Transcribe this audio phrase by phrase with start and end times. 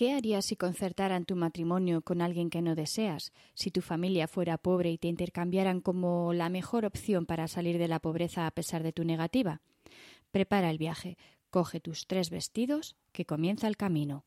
[0.00, 3.34] ¿Qué harías si concertaran tu matrimonio con alguien que no deseas?
[3.52, 7.86] Si tu familia fuera pobre y te intercambiaran como la mejor opción para salir de
[7.86, 9.60] la pobreza a pesar de tu negativa.
[10.30, 11.18] Prepara el viaje,
[11.50, 14.24] coge tus tres vestidos, que comienza el camino.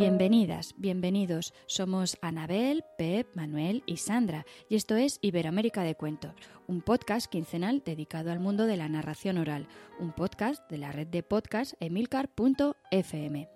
[0.00, 1.52] Bienvenidas, bienvenidos.
[1.66, 6.32] Somos Anabel, Pep, Manuel y Sandra y esto es Iberoamérica de Cuentos,
[6.66, 9.68] un podcast quincenal dedicado al mundo de la narración oral,
[9.98, 13.50] un podcast de la red de podcast emilcar.fm.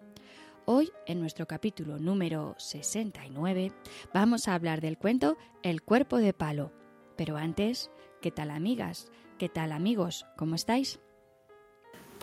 [0.66, 3.72] Hoy, en nuestro capítulo número 69,
[4.12, 6.74] vamos a hablar del cuento El cuerpo de palo.
[7.16, 9.10] Pero antes, ¿qué tal amigas?
[9.38, 10.26] ¿Qué tal amigos?
[10.36, 11.00] ¿Cómo estáis?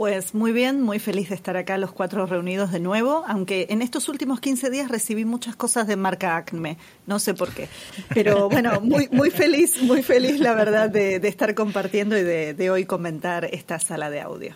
[0.02, 3.84] Pues muy bien, muy feliz de estar acá los cuatro reunidos de nuevo, aunque en
[3.84, 7.70] estos últimos 15 días recibí muchas cosas de marca Acme, no sé por qué.
[8.12, 12.86] Pero bueno, muy, muy feliz, muy feliz la verdad de, estar compartiendo y de, hoy
[12.86, 14.56] comentar esta sala de audio.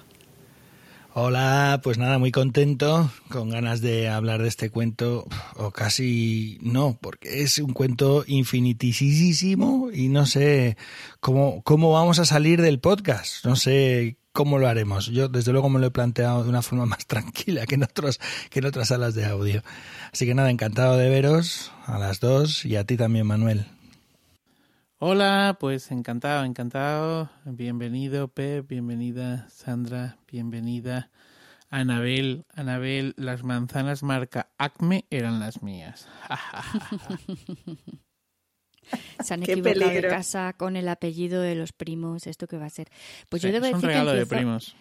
[1.13, 6.97] Hola, pues nada, muy contento, con ganas de hablar de este cuento, o casi no,
[6.99, 10.75] porque es un cuento infinitísimo y no sé
[11.19, 15.07] cómo, cómo vamos a salir del podcast, no sé cómo lo haremos.
[15.07, 18.19] Yo, desde luego, me lo he planteado de una forma más tranquila que en, otros,
[18.51, 19.63] que en otras salas de audio.
[20.13, 23.65] Así que nada, encantado de veros a las dos y a ti también, Manuel.
[24.99, 27.29] Hola, pues encantado, encantado.
[27.45, 31.09] Bienvenido, Pep, bienvenida, Sandra, bienvenida.
[31.69, 36.07] Anabel, Anabel, las manzanas marca Acme eran las mías.
[39.23, 42.69] Se han equivocado de casa con el apellido de los primos, esto que va a
[42.69, 42.89] ser.
[43.29, 44.75] Pues yo debo decir regalo que de primos.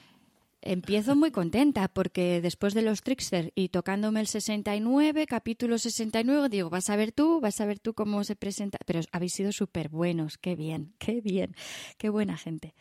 [0.66, 6.70] Empiezo muy contenta porque después de los Trickster y tocándome el 69, capítulo 69, digo,
[6.70, 8.78] vas a ver tú, vas a ver tú cómo se presenta.
[8.86, 11.54] Pero habéis sido súper buenos, qué bien, qué bien,
[11.98, 12.74] qué buena gente.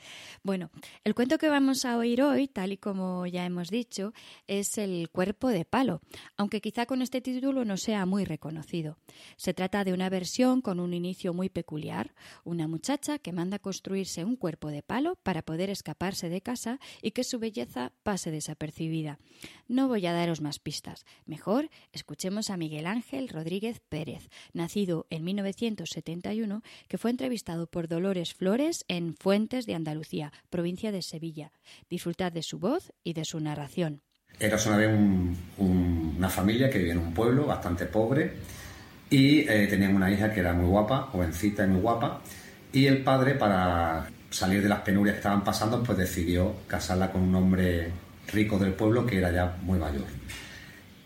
[0.44, 0.72] Bueno,
[1.04, 4.14] el cuento que vamos a oír hoy, tal y como ya hemos dicho,
[4.48, 6.00] es El cuerpo de palo,
[6.38, 8.98] aunque quizá con este título no sea muy reconocido.
[9.36, 12.16] Se trata de una versión con un inicio muy peculiar,
[12.46, 17.12] una muchacha que manda construirse un cuerpo de palo para poder escaparse de casa y
[17.12, 17.73] que su belleza
[18.04, 19.20] pase desapercibida.
[19.68, 21.06] No voy a daros más pistas.
[21.26, 28.34] Mejor escuchemos a Miguel Ángel Rodríguez Pérez, nacido en 1971, que fue entrevistado por Dolores
[28.34, 31.52] Flores en Fuentes de Andalucía, provincia de Sevilla.
[31.90, 34.02] Disfrutad de su voz y de su narración.
[34.40, 38.34] Era una una familia que vivía en un pueblo bastante pobre
[39.10, 42.22] y eh, tenían una hija que era muy guapa, jovencita y muy guapa,
[42.72, 47.22] y el padre para salir de las penurias que estaban pasando, pues decidió casarla con
[47.22, 47.92] un hombre
[48.32, 50.06] rico del pueblo que era ya muy mayor.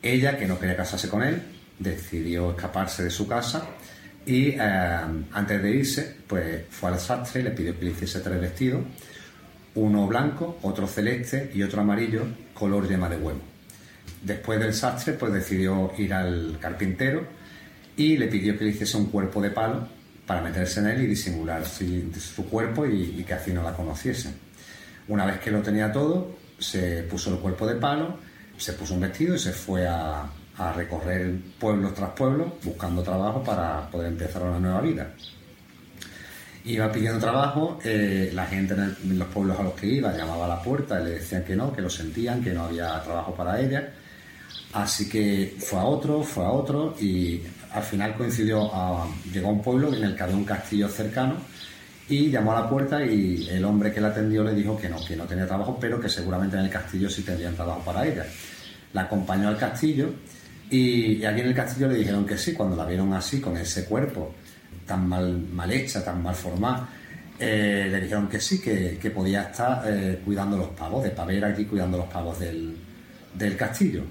[0.02, 1.42] Ella, que no quería casarse con él,
[1.78, 3.68] decidió escaparse de su casa
[4.26, 8.22] y eh, antes de irse, pues fue al sastre y le pidió que le hiciese
[8.22, 8.82] tres vestidos,
[9.76, 13.42] uno blanco, otro celeste y otro amarillo, color yema de huevo.
[14.24, 17.28] Después del sastre, pues decidió ir al carpintero
[17.98, 19.97] y le pidió que le hiciese un cuerpo de palo
[20.28, 24.36] para meterse en él y disimular su, cuerpo y, que así no la conociesen.
[25.08, 28.20] Una vez que lo tenía todo, se puso el cuerpo de palo,
[28.58, 30.30] se puso un vestido y se fue a,
[30.76, 35.14] recorrer pueblos tras pueblos buscando trabajo para poder empezar una nueva vida.
[36.66, 40.48] Iba pidiendo trabajo, eh, la gente en, los pueblos a los que iba llamaba a
[40.48, 43.62] la puerta y le decían que no, que lo sentían, que no había trabajo para
[43.62, 43.94] ella.
[44.74, 49.52] Así que fue a otro, fue a otro y al final coincidió, a, llegó a
[49.52, 51.36] un pueblo en el que había un castillo cercano
[52.10, 55.04] y llamó a la puerta y el hombre que la atendió le dijo que no,
[55.04, 58.26] que no tenía trabajo, pero que seguramente en el castillo sí tendrían trabajo para ella.
[58.94, 60.10] La acompañó al castillo
[60.70, 63.86] y, aquí en el castillo le dijeron que sí, cuando la vieron así, con ese
[63.86, 64.34] cuerpo
[64.86, 66.88] tan mal, hecha, tan mal formada,
[67.38, 71.66] eh, le dijeron que sí, que, podía estar eh, cuidando los pavos, de pavera aquí
[71.66, 74.04] cuidando los pavos del castillo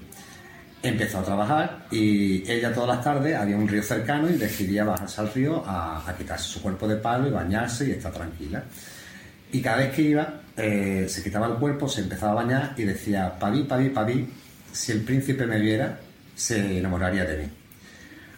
[0.83, 5.21] empezó a trabajar y ella todas las tardes había un río cercano y decidía bajarse
[5.21, 8.63] al río a, quitarse su cuerpo de palo y bañarse y estar tranquila.
[9.51, 12.83] Y cada vez que iba, eh, se quitaba el cuerpo, se empezaba a bañar y
[12.83, 14.27] decía, paví, paví, paví,
[14.71, 15.99] si el príncipe me viera,
[16.35, 17.49] se enamoraría de mí.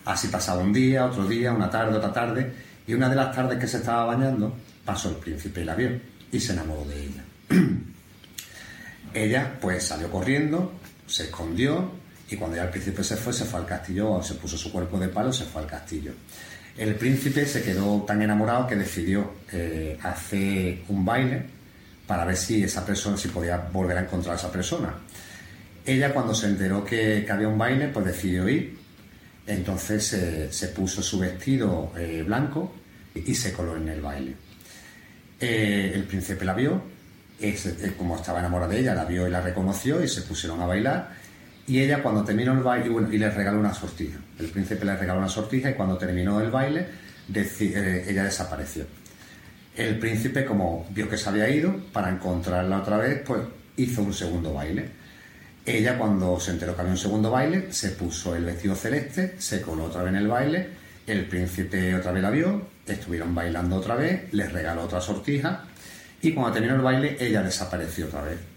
[0.05, 2.51] Así pasaba un día, otro día, una tarde, otra tarde,
[2.87, 4.55] y una de las tardes que se estaba bañando,
[4.85, 5.99] pasó el príncipe y la vio
[6.31, 7.23] y se enamoró de ella.
[9.13, 10.73] ella pues salió corriendo,
[11.05, 11.91] se escondió
[12.29, 14.99] y cuando ya el príncipe se fue, se fue al castillo, se puso su cuerpo
[14.99, 16.13] de palo, se fue al castillo.
[16.77, 21.43] El príncipe se quedó tan enamorado que decidió eh, hacer un baile
[22.05, 24.93] para ver si esa persona, si podía volver a encontrar a esa persona.
[25.85, 28.77] Ella cuando se enteró que, había un baile, pues decidió ir.
[29.47, 32.75] Entonces eh, se puso su vestido eh, blanco
[33.15, 34.35] y se coló en el baile.
[35.39, 36.81] El príncipe la vio,
[37.97, 41.18] como estaba enamorado de ella, la vio y la reconoció y se pusieron a bailar.
[41.69, 44.17] Y ella cuando terminó el baile, y, bueno, le regaló una sortija.
[44.39, 46.87] El príncipe le regaló una sortija y cuando terminó el baile,
[47.31, 48.85] ella desapareció.
[49.75, 53.41] El príncipe, como vio que se había ido, para encontrarla otra vez, pues
[53.77, 54.89] hizo un segundo baile.
[55.63, 59.61] Ella, cuando se enteró que había un segundo baile, se puso el vestido celeste, se
[59.61, 60.69] coló otra vez en el baile,
[61.05, 65.65] el príncipe otra vez la vio, estuvieron bailando otra vez, les regaló otra sortija
[66.19, 68.48] y cuando terminó el baile ella desapareció otra vez.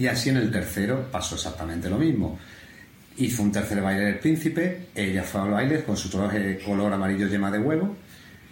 [0.00, 2.38] Y así en el tercero pasó exactamente lo mismo.
[3.18, 7.28] Hizo un tercer baile del príncipe, ella fue al baile con su traje color amarillo
[7.28, 7.96] yema de huevo,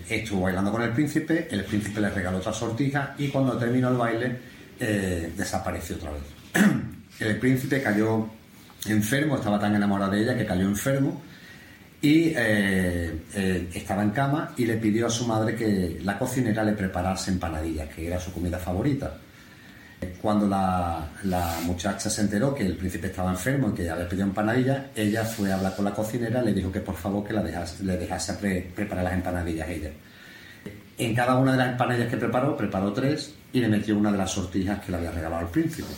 [0.06, 3.96] estuvo bailando con el príncipe, el príncipe le regaló otra sortija y cuando terminó el
[3.96, 4.36] baile
[4.78, 6.22] eh, desapareció otra vez.
[7.20, 8.28] el príncipe cayó
[8.86, 11.22] enfermo, estaba tan enamorado de ella que cayó enfermo
[12.02, 16.62] y eh, eh, estaba en cama y le pidió a su madre que la cocinera
[16.62, 19.16] le preparase empanadillas, que era su comida favorita.
[20.22, 21.08] Cuando la,
[21.64, 25.50] muchacha se enteró que el príncipe estaba enfermo y que había pedido empanadillas, ella fue
[25.50, 28.34] a hablar con la cocinera le dijo que por favor que la le dejase
[28.74, 29.90] preparar las empanadillas ella.
[30.98, 34.18] En cada una de las empanadillas que preparó, preparó tres y le metió una de
[34.18, 35.88] las sortijas que le había regalado al príncipe.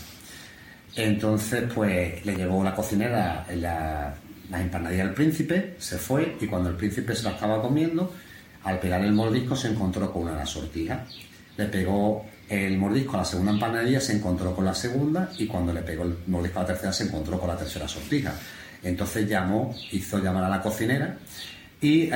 [0.96, 4.14] Entonces, pues le llevó la cocinera la,
[4.50, 8.12] la empanadilla al príncipe, se fue y cuando el príncipe se la estaba comiendo,
[8.64, 11.08] al pegar el mordisco se encontró con una de las sortijas.
[11.56, 15.72] Le pegó el mordisco a la segunda empanadilla, se encontró con la segunda y cuando
[15.72, 18.34] le pegó el mordisco a la tercera se encontró con la tercera sortija.
[18.82, 21.16] Entonces llamó, hizo llamar a la cocinera
[21.80, 22.10] y eh,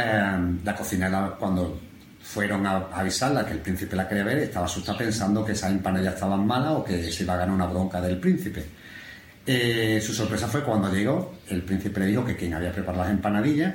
[0.65, 1.81] la cocinera cuando
[2.21, 6.15] fueron a avisarla que el príncipe la quería ver, estaba asustada pensando que esas empanadillas
[6.15, 8.65] estaban malas o que se iba a ganar una bronca del príncipe.
[9.47, 13.13] Eh, su sorpresa fue cuando llegó, el príncipe le dijo que quien había preparado las
[13.13, 13.73] empanadillas,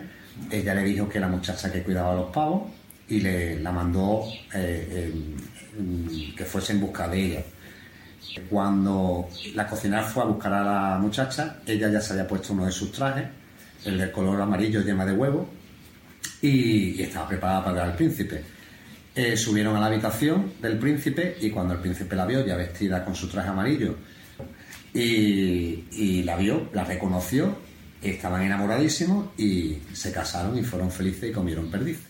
[0.51, 2.63] ella le dijo que la muchacha que cuidaba los pavos
[3.07, 5.13] y le la mandó eh,
[6.35, 7.43] que fuese en busca de ella.
[8.49, 12.65] Cuando la cocinera fue a buscar a la muchacha, ella ya se había puesto uno
[12.65, 13.25] de sus trajes,
[13.85, 15.49] el de color amarillo yema de huevo,
[16.41, 18.43] y, estaba preparada para ver al príncipe.
[19.15, 23.03] Eh, subieron a la habitación del príncipe y cuando el príncipe la vio ya vestida
[23.03, 23.95] con su traje amarillo
[24.93, 27.57] y, la vio, la reconoció,
[28.01, 32.08] estaban enamoradísimos y se casaron y fueron felices y comieron perdiz.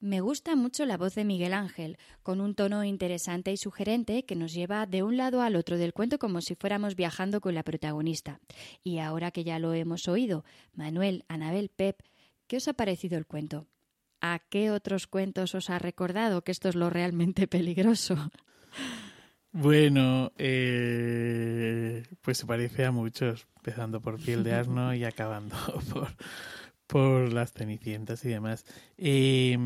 [0.00, 4.34] Me gusta mucho la voz de Miguel Ángel, con un tono interesante y sugerente que
[4.34, 7.64] nos lleva de un lado al otro del cuento como si fuéramos viajando con la
[7.64, 8.40] protagonista.
[8.82, 10.42] Y ahora que ya lo hemos oído,
[10.72, 12.00] Manuel, Anabel, Pep,
[12.46, 13.66] ¿qué os ha parecido el cuento?
[14.22, 18.30] ¿A qué otros cuentos os ha recordado que esto es lo realmente peligroso?
[19.52, 25.56] Bueno, eh, pues se parece a muchos, empezando por piel de asno y acabando
[25.92, 26.08] por,
[26.90, 28.64] por las cenicientas y demás.
[28.98, 29.56] Eh,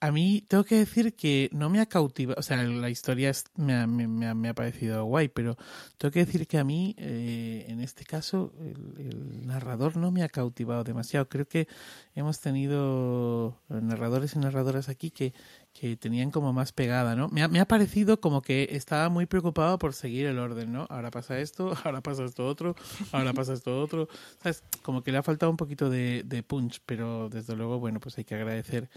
[0.00, 3.74] a mí tengo que decir que no me ha cautivado, o sea, la historia me,
[3.74, 5.56] ha, me, ha, parecido guay, pero
[5.98, 8.52] tengo que decir que a mí, eh, en este caso,
[8.98, 11.28] el, narrador no me ha cautivado demasiado.
[11.28, 11.68] Creo que
[12.16, 15.32] hemos tenido narradores y narradoras aquí que
[15.74, 17.28] que tenían como más pegada, ¿no?
[17.28, 20.86] Me ha, me ha, parecido como que estaba muy preocupado por seguir el orden, ¿no?
[20.88, 22.76] Ahora pasa esto, ahora pasa esto otro,
[23.10, 24.08] ahora pasa esto otro.
[24.40, 24.62] ¿Sabes?
[24.82, 28.24] Como que le ha faltado un poquito de, punch, pero desde luego, bueno, pues hay
[28.24, 28.88] que agradecer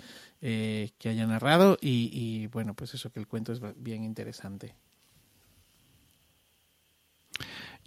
[0.42, 4.76] eh, que haya narrado y, bueno, pues eso, que el cuento es bien interesante.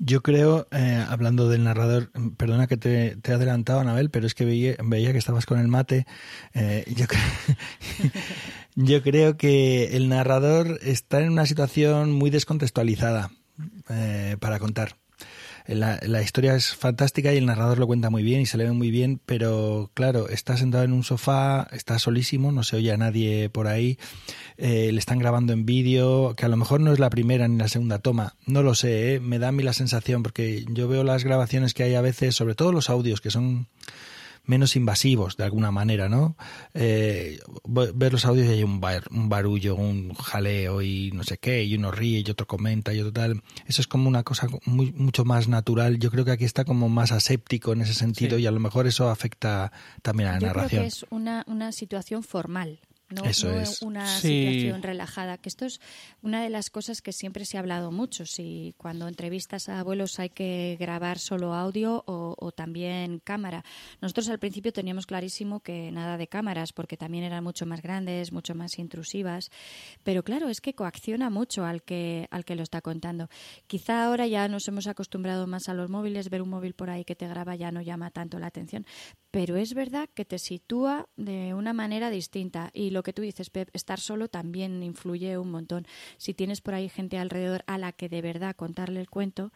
[0.02, 4.34] Yo creo, eh, hablando del narrador, perdona que te, te, he adelantado, Anabel, pero es
[4.34, 6.06] que veía, veía que estabas con el mate.
[6.54, 7.04] Eh, yo,
[8.74, 13.30] yo, creo que el narrador está en una situación muy descontextualizada
[13.88, 14.96] eh, para contar.
[15.66, 18.72] La, historia es fantástica y el narrador lo cuenta muy bien y se le ve
[18.72, 22.96] muy bien, pero claro, está sentado en un sofá, está solísimo, no se oye a
[22.96, 23.96] nadie por ahí,
[24.56, 27.56] eh, le están grabando en vídeo, que a lo mejor no es la primera ni
[27.56, 29.20] la segunda toma, no lo sé, ¿eh?
[29.20, 32.34] me da a mí la sensación, porque yo veo las grabaciones que hay a veces,
[32.34, 33.68] sobre todo los audios, que son
[34.50, 36.36] menos invasivos de alguna manera, ¿no?
[36.74, 38.80] Eh, ver los audios y hay un,
[39.10, 43.00] un barullo, un jaleo y no sé qué, y uno ríe y otro comenta y
[43.00, 43.42] otro tal.
[43.66, 45.98] Eso es como una cosa muy, mucho más natural.
[45.98, 48.88] Yo creo que aquí está como más aséptico en ese sentido y a lo mejor
[48.88, 50.68] eso afecta también a la Yo narración.
[50.68, 52.80] Creo que es una, una situación formal
[53.14, 53.82] no, Eso no es.
[53.82, 54.28] una Sí.
[54.46, 55.38] situación relajada.
[55.38, 55.80] Que esto es
[56.22, 58.24] una de las cosas que siempre se ha hablado mucho.
[58.26, 63.64] Si cuando entrevistas a abuelos hay que grabar solo audio o, o también cámara.
[64.00, 68.32] Nosotros al principio teníamos clarísimo que nada de cámaras, porque también eran mucho más grandes,
[68.32, 69.50] mucho más intrusivas.
[70.04, 73.28] Pero claro, es que coacciona mucho al que, al que lo está contando.
[73.66, 77.04] Quizá ahora ya nos hemos acostumbrado más a los móviles, ver un móvil por ahí
[77.04, 78.86] que te graba ya no llama tanto la atención.
[79.30, 82.70] Pero es verdad que te sitúa de una manera distinta.
[82.72, 85.86] Y lo que tú dices, Pep, estar solo también influye un montón.
[86.16, 89.52] Si tienes por ahí gente alrededor a la que de verdad contarle el cuento,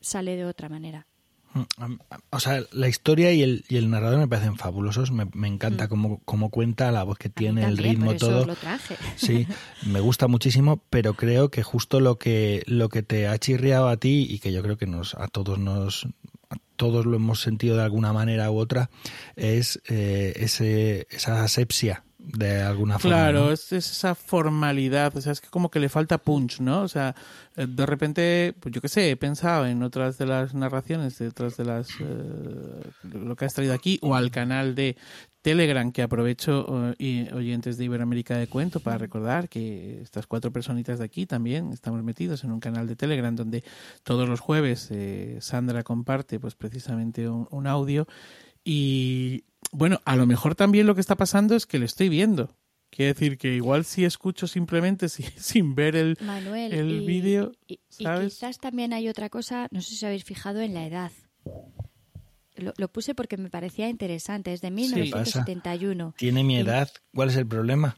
[0.00, 1.06] sale de otra manera.
[1.54, 1.92] Mm,
[2.30, 5.12] O sea, la historia y el, y el narrador me parecen fabulosos.
[5.12, 7.32] Me, me encanta cómo, cómo cuenta, la voz que Mm.
[7.32, 8.46] Tiene, el ritmo, por eso todo.
[8.46, 8.96] lo traje.
[9.16, 9.46] Sí,
[9.86, 13.96] me gusta muchísimo, pero creo que justo lo que lo que te ha chirriado a
[13.98, 16.06] ti y que yo creo que nos a todos nos
[16.50, 18.90] a todos lo hemos sentido de alguna manera u otra
[19.36, 23.16] es eh, ese esa asepsia de alguna forma.
[23.16, 23.52] Claro, ¿no?
[23.52, 26.82] es, es esa formalidad, o sea, es que como que le falta punch, ¿no?
[26.82, 27.14] O sea,
[27.56, 31.28] eh, de repente, pues yo qué sé, he pensado en otras de las narraciones, de
[31.28, 34.96] otras de las, eh, lo que has traído aquí, o al canal de
[35.44, 40.50] Telegram, que aprovecho, eh, y oyentes de Iberoamérica de Cuento, para recordar que estas cuatro
[40.50, 43.62] personitas de aquí también estamos metidos en un canal de Telegram donde
[44.04, 48.06] todos los jueves eh, Sandra comparte pues precisamente un, un audio
[48.64, 52.56] y bueno, a lo mejor también lo que está pasando es que lo estoy viendo.
[52.90, 57.80] Quiere decir que igual si escucho simplemente si- sin ver el, Manuel, el vídeo, y,
[57.98, 58.34] y ¿sabes?
[58.34, 61.12] quizás también hay otra cosa, no sé si os habéis fijado en la edad.
[62.56, 64.82] Lo, lo puse porque me parecía interesante, es de pasa?
[65.44, 66.14] 1971.
[66.16, 67.96] Tiene mi Y edad, ¿cuál es el problema?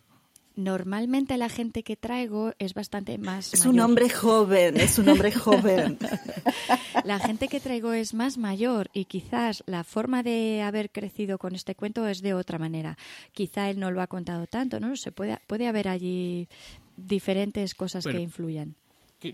[0.57, 3.75] Normalmente la gente que traigo es bastante más Es mayor.
[3.75, 5.99] un hombre joven, es un hombre joven.
[7.05, 11.55] La gente que traigo es más mayor y quizás la forma de haber crecido con
[11.55, 12.97] este cuento es de otra manera.
[13.33, 16.49] Quizá él no lo ha contado tanto, no lo sé, puede, puede haber allí
[16.97, 18.19] diferentes cosas Bueno.
[18.19, 18.75] que influyan.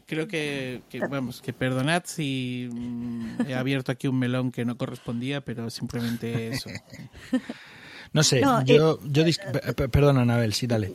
[0.07, 4.76] Creo que, que, vamos, que perdonad si mm, he abierto aquí un melón que no
[4.76, 6.69] correspondía, pero simplemente eso.
[8.12, 10.92] No sé, No, yo, yo dis- p- p- perdona, Anabel, sí, dale.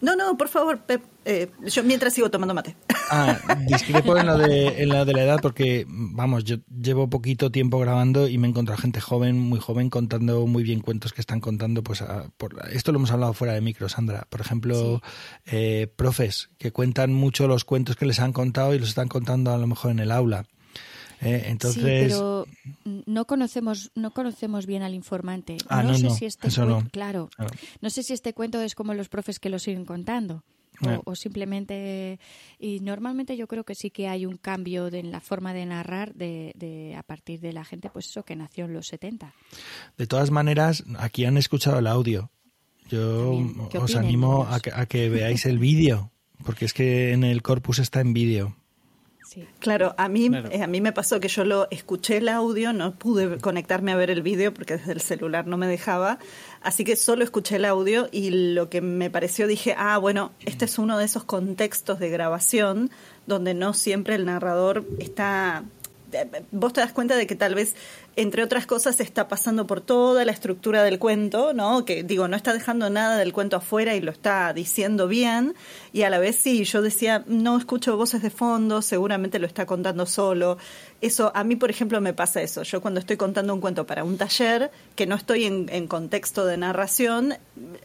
[0.00, 2.76] No, no, por favor, Pep, eh, yo mientras sigo tomando mate.
[3.10, 7.50] Ah, discrepo en lo, de, en lo de la edad porque, vamos, yo llevo poquito
[7.50, 11.20] tiempo grabando y me he encontrado gente joven, muy joven, contando muy bien cuentos que
[11.20, 11.82] están contando.
[11.82, 14.26] pues a- por, Esto lo hemos hablado fuera de micro, Sandra.
[14.30, 15.02] Por ejemplo,
[15.46, 19.52] eh, profes que cuentan mucho los cuentos que les han contado y los están contando
[19.52, 20.44] a lo mejor en el aula.
[21.20, 22.46] Eh, entonces, Sí, pero
[23.06, 25.56] no conocemos, no conocemos bien al informante.
[25.68, 26.88] Ah, no, no, sé no, si este eso cuen- no.
[26.90, 27.52] claro, Claro.
[27.80, 30.44] no sé si este cuento es como los profes que lo siguen contando.
[30.80, 31.00] O, Eh.
[31.06, 32.20] o simplemente
[32.60, 35.66] y normalmente yo creo que sí que hay un cambio de, en la forma de
[35.66, 39.34] narrar de, de a partir de la gente pues eso que nació en los 70
[39.96, 42.30] de todas maneras, aquí han escuchado el audio.
[42.88, 43.68] Yo También.
[43.70, 46.12] ¿Qué os opinen animo a que, a que veáis el vídeo,
[46.44, 48.54] porque es que en el corpus está en vídeo.
[49.28, 50.48] Sí Claro, a mí, Claro.
[50.50, 53.96] eh, a mí me pasó que yo lo escuché el audio, no pude conectarme a
[53.96, 56.18] ver el vídeo porque desde el celular no me dejaba,
[56.62, 60.64] así que solo escuché el audio y lo que me pareció dije, ah, bueno, este
[60.64, 62.90] es uno de esos contextos de grabación
[63.26, 65.64] donde no siempre el narrador está...
[66.12, 67.74] eh, Vos te das cuenta de que tal vez,
[68.16, 71.84] entre otras cosas, está pasando por toda la estructura del cuento, ¿no?
[71.84, 75.54] Que digo, no está dejando nada del cuento afuera y lo está diciendo bien.
[75.92, 79.66] Y a la vez sí, yo decía, no escucho voces de fondo, seguramente lo está
[79.66, 80.58] contando solo.
[81.00, 82.62] Eso, a mí, por ejemplo, me pasa eso.
[82.62, 86.44] Yo cuando estoy contando un cuento para un taller, que no estoy en, en contexto
[86.44, 87.34] de narración,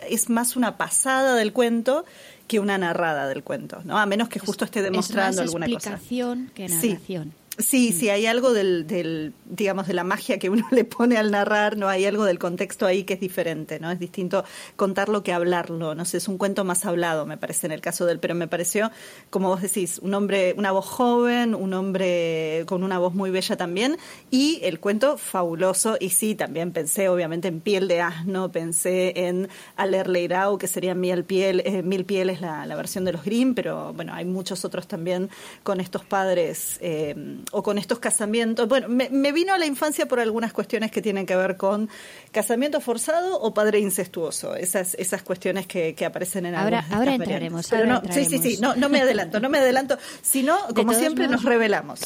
[0.10, 2.06] es más una pasada del cuento
[2.48, 3.98] que una narrada del cuento, ¿no?
[3.98, 5.89] A menos que justo esté demostrando es más alguna cosa.
[5.92, 7.20] explicación que narración Sí,
[7.57, 11.77] sí, hay algo del, del, digamos, de la magia que uno le pone al narrar,
[11.77, 11.88] ¿no?
[11.88, 13.91] Hay algo del contexto ahí que es diferente, ¿no?
[13.91, 14.43] Es distinto
[14.75, 18.05] contarlo que hablarlo, no sé, es un cuento más hablado, me parece, en el caso
[18.05, 18.91] del, pero me pareció,
[19.29, 23.55] como vos decís, un hombre, una voz joven, un hombre con una voz muy bella
[23.55, 23.98] también,
[24.31, 29.48] y el cuento fabuloso, y sí, también pensé, obviamente, en Piel de Asno, pensé en
[29.75, 33.53] Aler Leirao, que sería Mil Piel, eh, Mil Pieles, la, la versión de los Grimm,
[33.53, 35.29] pero bueno, hay muchos otros también
[35.62, 37.15] con estos padres eh,
[37.51, 38.67] o con estos casamientos.
[38.67, 41.89] Bueno, me, me vino a la infancia por algunas cuestiones que tienen que ver con
[42.31, 47.15] casamiento forzado o padre incestuoso, esas, esas cuestiones que, que aparecen en Ahora- algunas ahora
[47.15, 47.67] entraremos.
[47.69, 50.93] Pero ahora no, Sí, sí, sí, no, no me adelanto, no me adelanto, sino, como
[50.93, 52.00] siempre, modos- nos revelamos.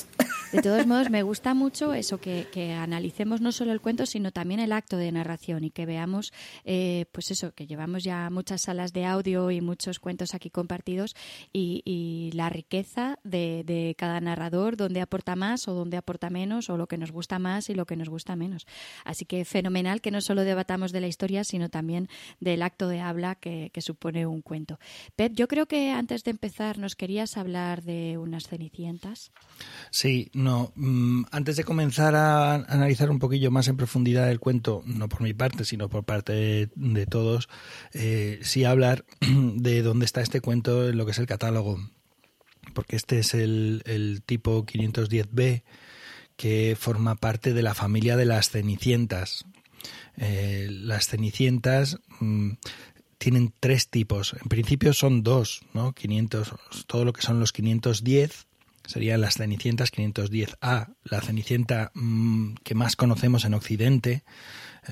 [0.51, 4.32] De todos modos, me gusta mucho eso, que, que, analicemos no solo el cuento, sino
[4.32, 6.32] también el acto de narración y que veamos,
[6.63, 11.16] eh, pues eso, que llevamos ya muchas salas de audio y muchos cuentos aquí compartidos
[11.51, 16.70] y, y la riqueza de, de, cada narrador, dónde aporta más o dónde aporta menos,
[16.70, 18.68] o lo que nos gusta más y lo que nos gusta menos.
[19.04, 22.08] Así que fenomenal que no solo debatamos de la historia, sino también
[22.39, 24.80] del acto de habla que, que supone un cuento.
[25.18, 29.32] Pep, yo creo que antes de empezar nos querías hablar de unas cenicientas.
[29.92, 30.32] Sí.
[30.75, 35.22] Mm, antes de comenzar a analizar un poquillo más en profundidad el cuento, no por
[35.22, 37.50] mi parte, sino por parte de, todos,
[37.94, 41.80] eh, sí hablar de dónde está este cuento en lo que es el catálogo.
[42.74, 45.63] Porque este es el, el tipo 510b
[46.36, 49.46] que forma parte de la familia de las cenicientas.
[50.18, 52.51] Eh, las cenicientas mm,
[53.18, 54.36] tienen tres tipos.
[54.42, 55.94] En principio son dos, ¿no?
[55.94, 56.54] 500,
[56.86, 58.47] todo lo que son los 510
[58.88, 64.24] serían las Cenicientas 510A, la Cenicienta mm, que más conocemos en Occidente,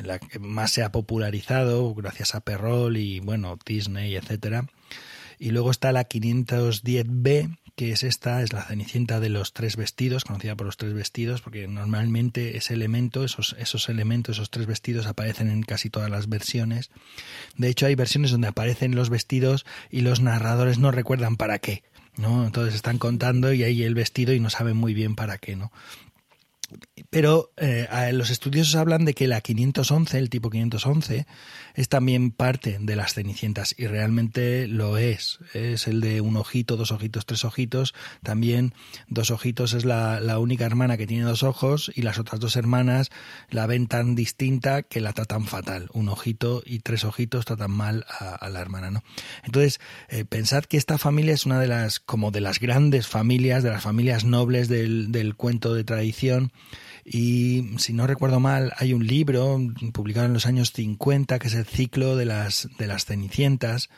[0.04, 4.68] la que más se ha popularizado gracias a Perrol y bueno, Disney, etcétera.
[5.40, 10.24] Y luego está la 510B, que es esta, es la Cenicienta de los tres vestidos,
[10.24, 15.08] conocida por los tres vestidos, porque normalmente ese elemento, esos, esos elementos, esos tres vestidos
[15.08, 16.90] aparecen en casi todas las versiones.
[17.58, 21.84] De hecho, hay versiones donde aparecen los vestidos y los narradores no recuerdan para qué.
[22.18, 22.46] ¿No?
[22.46, 25.72] Entonces están contando y ahí el vestido y no saben muy bien para qué, ¿no?
[27.10, 31.26] Pero eh, los estudiosos hablan de que la 511, el tipo 511,
[31.76, 35.40] es también parte de las cenicientas y realmente lo es.
[35.54, 37.94] Es el de un ojito, dos ojitos, tres ojitos.
[38.24, 38.74] También
[39.08, 43.10] dos ojitos es la, única hermana que tiene dos ojos y las otras dos hermanas
[43.50, 45.90] la ven tan distinta que la tratan fatal.
[45.94, 49.04] Un ojito y tres ojitos tratan mal a, la hermana, ¿no?
[49.44, 49.80] Entonces,
[50.10, 53.72] eh, pensad que esta familia es una de las, como de las grandes familias, de
[53.72, 56.52] las familias nobles del, del cuento de tradición
[57.06, 59.60] y si no recuerdo mal, hay un libro
[59.94, 63.90] publicado en los años 50 que es el ciclo de las, de las Cenicientas,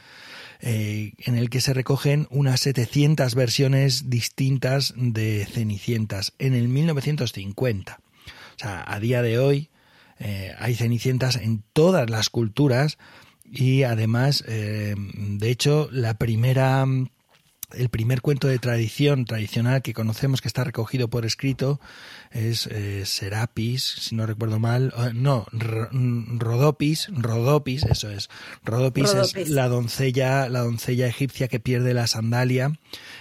[0.59, 7.99] eh, en el que se recogen unas 700 versiones distintas de Cenicientas en el 1950.
[7.99, 9.69] O sea, a día de hoy
[10.19, 12.97] eh, hay Cenicientas en todas las culturas
[13.45, 16.85] y además, eh, de hecho, la primera
[17.73, 21.79] el primer cuento de tradición tradicional que conocemos que está recogido por escrito
[22.31, 28.29] es eh, Serapis, si no recuerdo mal, no, Rodopis, Rodopis, eso es.
[28.63, 32.73] Rodopis, es la doncella, la doncella egipcia que pierde la sandalia.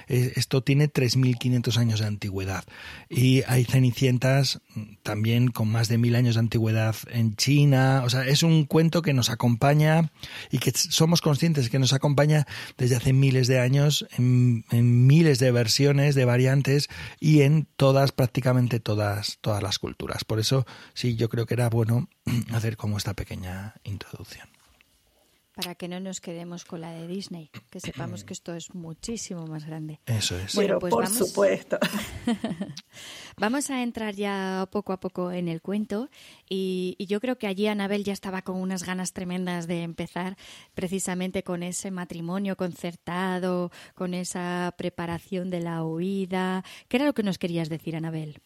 [0.08, 2.64] esto tiene 3.500 años de antigüedad.
[3.08, 4.60] Y hay cenicientas
[5.02, 8.02] también con más de mil años de antigüedad en China.
[8.04, 10.10] O sea, es un cuento que nos acompaña
[10.50, 15.38] y que somos conscientes que nos acompaña desde hace miles de años en, en miles
[15.38, 16.88] de versiones, de variantes
[17.20, 18.95] y en todas, prácticamente todas
[19.40, 20.24] todas, las culturas.
[20.24, 22.08] Por eso sí, yo creo que era bueno
[22.52, 24.48] hacer como esta pequeña introducción.
[25.56, 29.46] Para que no nos quedemos con la de Disney, que sepamos que esto es muchísimo
[29.46, 30.00] más grande.
[30.04, 30.54] Eso es.
[30.54, 31.78] Bueno, pues por supuesto.
[33.38, 36.10] vamos a entrar ya poco a poco en el cuento
[36.46, 40.36] y, y, yo creo que allí Anabel ya estaba con unas ganas tremendas de empezar
[40.74, 46.64] precisamente con ese matrimonio concertado, con esa preparación de la huida.
[46.88, 48.42] ¿Qué era lo que nos querías decir, Anabel?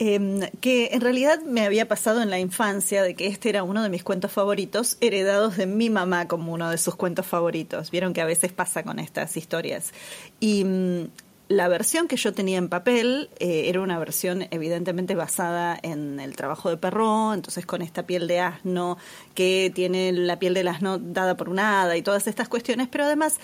[0.00, 3.82] Em, que en realidad me había pasado en la infancia de que este era uno
[3.82, 7.90] de mis cuentos favoritos, heredados de mi mamá como uno de sus cuentos favoritos.
[7.90, 9.92] Vieron que a veces pasa con estas historias.
[10.38, 11.08] Y mm,
[11.48, 16.36] la versión que yo tenía en papel eh, era una versión evidentemente basada en el
[16.36, 18.98] trabajo de Perro, entonces con esta piel de asno
[19.34, 23.04] que tiene la piel del asno dada por un hada y todas estas cuestiones, pero
[23.04, 23.38] además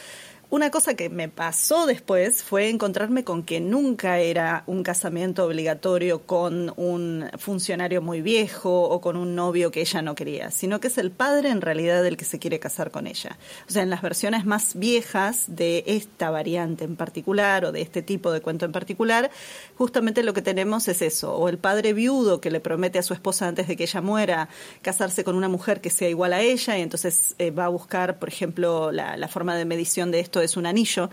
[0.55, 6.23] una cosa que me pasó después fue encontrarme con que nunca era un casamiento obligatorio
[6.27, 10.87] con un funcionario muy viejo o con un novio que ella no quería, sino que
[10.87, 13.37] es el padre en realidad el que se quiere casar con ella.
[13.69, 18.03] O sea, en las versiones más viejas de esta variante en particular o de este
[18.03, 19.33] tipo de cuento en particular,
[19.77, 23.13] justamente lo que tenemos es eso, o el padre viudo que le promete a su
[23.13, 24.49] esposa antes de que ella muera
[24.83, 28.21] casarse con una mujer que sea igual a ella y entonces eh, va a buscar,
[28.21, 31.11] por ejemplo, la, la forma de medición de esto es un anillo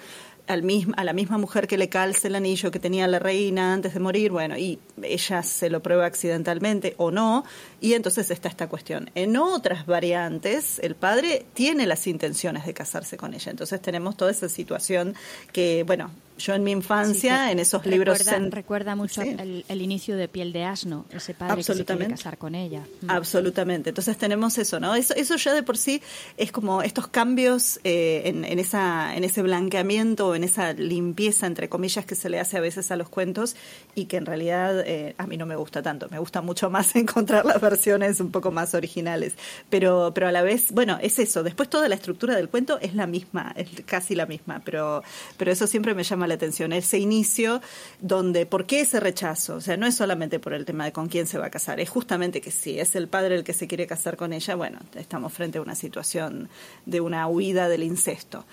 [0.47, 3.73] al mismo, a la misma mujer que le calce el anillo que tenía la reina
[3.73, 7.45] antes de morir, bueno, y ella se lo prueba accidentalmente o no,
[7.79, 9.09] y entonces está esta cuestión.
[9.15, 14.31] En otras variantes, el padre tiene las intenciones de casarse con ella, entonces tenemos toda
[14.31, 15.15] esa situación
[15.53, 16.11] que, bueno,
[16.41, 18.19] Yo en mi infancia, en esos libros...
[18.49, 22.55] Recuerda mucho el, inicio de Piel de Asno, ese padre que se quiere casar con
[22.55, 22.83] ella.
[23.01, 23.09] Mm.
[23.09, 23.89] Absolutamente.
[23.89, 24.95] Entonces tenemos eso, ¿no?
[24.95, 26.01] Eso, eso ya de por sí
[26.37, 31.69] es como estos cambios eh, en, en, esa, en ese blanqueamiento, en esa limpieza, entre
[31.69, 33.55] comillas, que se le hace a veces a los cuentos
[33.95, 36.07] y que en realidad eh, a mí no me gusta tanto.
[36.09, 39.33] Me gusta mucho más encontrar las versiones un poco más originales.
[39.69, 41.43] Pero, pero a la vez, bueno, es eso.
[41.43, 45.03] Después toda la estructura del cuento es la misma, es casi la misma, pero,
[45.37, 46.73] pero eso siempre me llama la atención.
[46.73, 47.61] Ese inicio
[47.99, 49.55] donde, ¿por qué ese rechazo?
[49.55, 51.79] O sea, no es solamente por el tema de con quién se va a casar,
[51.79, 54.79] es justamente que si es el padre el que se quiere casar con ella, bueno,
[54.95, 56.49] estamos frente a una situación
[56.85, 58.45] de una huida del incesto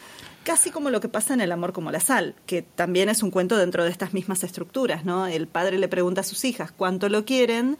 [0.44, 3.30] casi como lo que pasa en El amor como la sal, que también es un
[3.30, 5.26] cuento dentro de estas mismas estructuras, ¿no?
[5.26, 7.76] El padre le pregunta a sus hijas cuánto lo quieren,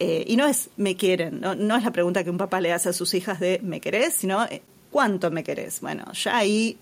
[0.00, 1.54] eh, y no es me quieren, ¿no?
[1.54, 4.14] no es la pregunta que un papá le hace a sus hijas de me querés,
[4.14, 5.80] sino eh, cuánto me querés.
[5.82, 6.78] Bueno, ya ahí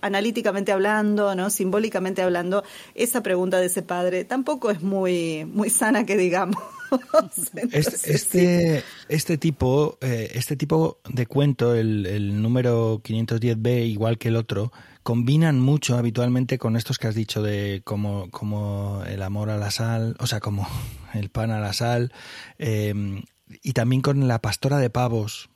[0.00, 1.50] analíticamente hablando, ¿no?
[1.50, 6.62] simbólicamente hablando, esa pregunta de ese padre tampoco es muy, muy sana que digamos.
[7.72, 14.36] este, este, tipo, eh, este tipo de cuento, el, el número 510b, igual que el
[14.36, 19.56] otro, combinan mucho habitualmente con estos que has dicho de como, como el amor a
[19.56, 20.66] la sal, o sea, como
[21.14, 22.12] el pan a la sal,
[22.58, 23.22] eh,
[23.62, 25.50] y también con la pastora de pavos,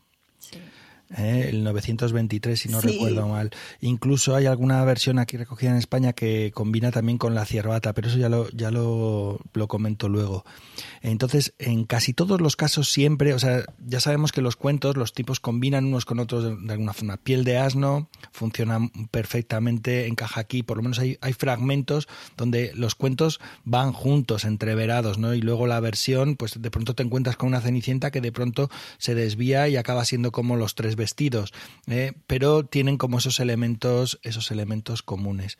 [1.16, 1.46] ¿eh?
[1.50, 3.50] el 923 si no recuerdo mal.
[3.80, 8.08] Incluso hay alguna versión aquí recogida en España que combina también con la ciervata, pero
[8.08, 10.44] eso ya lo ya lo, lo comento luego.
[11.02, 15.12] Entonces, en casi todos los casos siempre, o sea, ya sabemos que los cuentos, los
[15.12, 17.16] tipos combinan unos con otros de, alguna forma.
[17.18, 18.78] Piel de asno funciona
[19.10, 25.18] perfectamente, encaja aquí, por lo menos hay, hay fragmentos donde los cuentos van juntos, entreverados,
[25.18, 25.34] ¿no?
[25.34, 28.70] Y luego la versión, pues de pronto te encuentras con una cenicienta que de pronto
[28.98, 31.52] se desvía y acaba siendo como los tres vestidos,
[31.87, 32.12] ¿eh?
[32.26, 35.59] pero tienen como esos elementos, esos elementos comunes.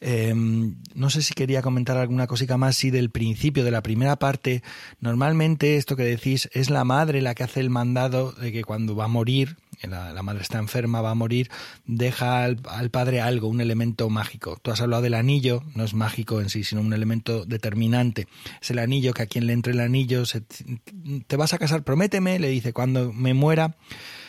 [0.00, 4.16] Em, no sé si quería comentar alguna cosita más, si del principio, de la primera
[4.16, 4.62] parte,
[5.00, 8.94] normalmente esto que decís es la madre la que hace el mandado de que cuando
[8.94, 11.50] va a morir, la, madre está enferma, va a morir,
[11.84, 14.58] deja al, padre algo, un elemento mágico.
[14.62, 18.26] Tú has hablado del anillo, no es mágico en sí, sino un elemento determinante.
[18.60, 20.24] Es el anillo que a quien le entre el anillo,
[21.26, 23.76] te vas a casar, prométeme, le dice, cuando me muera,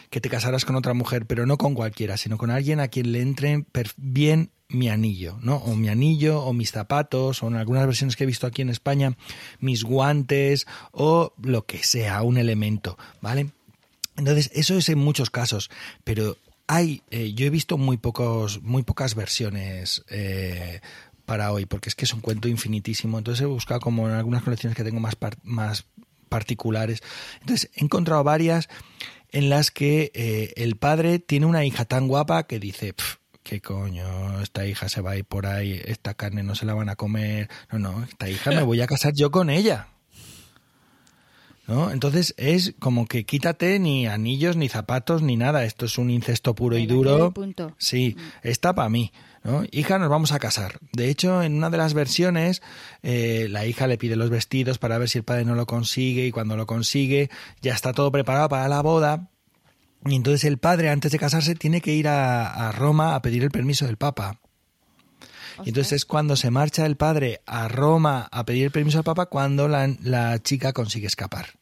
[0.09, 3.11] que te casarás con otra mujer, pero no con cualquiera, sino con alguien a quien
[3.11, 3.65] le entre
[3.97, 5.57] bien mi anillo, ¿no?
[5.57, 8.69] O mi anillo, o mis zapatos, o en algunas versiones que he visto aquí en
[8.69, 9.15] España,
[9.59, 13.51] mis guantes, o lo que sea, un elemento, ¿vale?
[14.17, 15.69] Entonces, eso es en muchos casos,
[16.03, 20.81] pero hay, eh, yo he visto muy pocos, muy pocas versiones eh,
[21.25, 23.17] para hoy, porque es que es un cuento infinitísimo.
[23.17, 25.85] Entonces he buscado como en algunas colecciones que tengo más, más
[26.29, 27.01] particulares.
[27.39, 28.67] Entonces he encontrado varias
[29.31, 32.93] en las que eh, el padre tiene una hija tan guapa que dice,
[33.43, 34.41] ¿qué coño?
[34.41, 36.95] Esta hija se va a ir por ahí, esta carne no se la van a
[36.95, 37.49] comer.
[37.71, 39.87] No, no, esta hija me voy a casar yo con ella.
[41.67, 41.91] ¿No?
[41.91, 45.65] Entonces es como que quítate ni anillos, ni zapatos, ni nada.
[45.65, 47.33] Esto es un incesto puro y duro.
[47.77, 49.11] Sí, está para mí.
[49.71, 50.79] Hija, nos vamos a casar.
[50.91, 52.61] De hecho, en una de las versiones,
[53.01, 56.25] eh, la hija le pide los vestidos para ver si el padre no lo consigue
[56.27, 57.29] y cuando lo consigue,
[57.61, 59.29] ya está todo preparado para la boda.
[60.05, 63.51] Y entonces el padre, antes de casarse, tiene que ir a, Roma a pedir el
[63.51, 64.39] permiso del Papa.
[65.63, 69.03] Y entonces es cuando se marcha el padre a Roma a pedir el permiso al
[69.03, 71.57] Papa cuando la chica consigue escapar.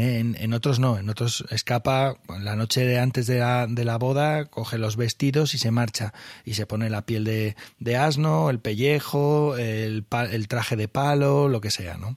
[0.00, 4.44] En, otros no, en otros escapa la noche de antes de la, de la, boda,
[4.44, 6.12] coge los vestidos y se marcha.
[6.44, 11.48] Y se pone la piel de, de asno, el pellejo, el, el, traje de palo,
[11.48, 12.16] lo que sea, ¿no?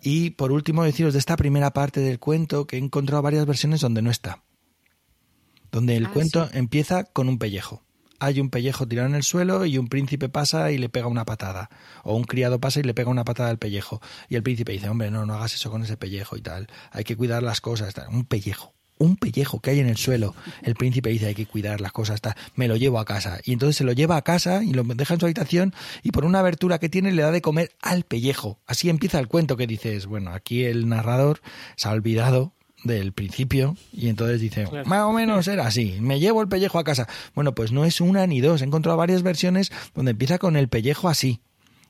[0.00, 3.80] Y por último deciros de esta primera parte del cuento que he encontrado varias versiones
[3.80, 4.42] donde no está,
[5.72, 7.82] donde el ah, cuento empieza con un pellejo
[8.20, 11.24] hay un pellejo tirado en el suelo y un príncipe pasa y le pega una
[11.24, 11.70] patada.
[12.02, 14.00] O un criado pasa y le pega una patada al pellejo.
[14.28, 16.68] Y el príncipe dice, hombre, no, no hagas eso con ese pellejo y tal.
[16.92, 17.94] Hay que cuidar las cosas.
[18.10, 18.74] Un pellejo.
[18.98, 20.34] Un pellejo que hay en el suelo.
[20.62, 22.20] El príncipe dice, hay que cuidar las cosas.
[22.20, 22.34] Tal.
[22.54, 23.40] Me lo llevo a casa.
[23.44, 26.24] Y entonces se lo lleva a casa y lo deja en su habitación y por
[26.24, 28.60] una abertura que tiene le da de comer al pellejo.
[28.66, 31.40] Así empieza el cuento que dices, bueno, aquí el narrador
[31.76, 36.42] se ha olvidado del principio y entonces dice, más o menos era así, me llevo
[36.42, 37.08] el pellejo a casa.
[37.34, 40.68] Bueno, pues no es una ni dos, he encontrado varias versiones donde empieza con el
[40.68, 41.40] pellejo así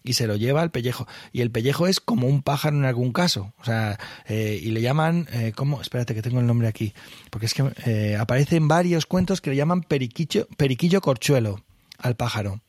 [0.07, 1.07] y se lo lleva al pellejo.
[1.33, 3.53] Y el pellejo es como un pájaro en algún caso.
[3.59, 5.81] O sea, eh, y le llaman, eh, ¿cómo?
[5.81, 6.95] Espérate que tengo el nombre aquí.
[7.31, 11.61] Porque es que eh, aparece en varios cuentos que le llaman periquillo, periquillo corchuelo
[11.99, 12.61] al pájaro.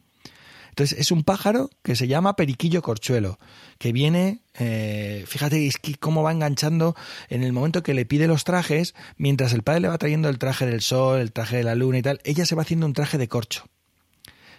[0.77, 3.39] Entonces es un pájaro que se llama periquillo corchuelo,
[3.79, 6.95] que viene, eh, fíjate cómo va enganchando
[7.29, 10.37] en el momento que le pide los trajes, mientras el padre le va trayendo el
[10.37, 12.93] traje del sol, el traje de la luna y tal, ella se va haciendo un
[12.93, 13.65] traje de corcho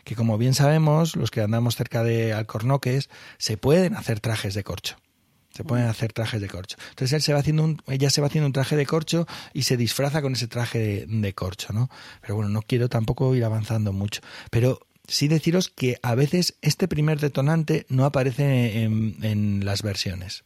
[0.02, 4.64] que como bien sabemos, los que andamos cerca de Alcornoques, se pueden hacer trajes de
[4.64, 4.96] corcho.
[5.50, 6.76] Se pueden hacer trajes de corcho.
[6.90, 9.62] Entonces él se va haciendo un, ella se va haciendo un traje de corcho y
[9.62, 11.90] se disfraza con ese traje de, de corcho, ¿no?
[12.22, 14.20] Pero bueno, no quiero tampoco ir avanzando mucho.
[14.50, 20.44] Pero sí deciros que a veces este primer detonante no aparece en, en las versiones.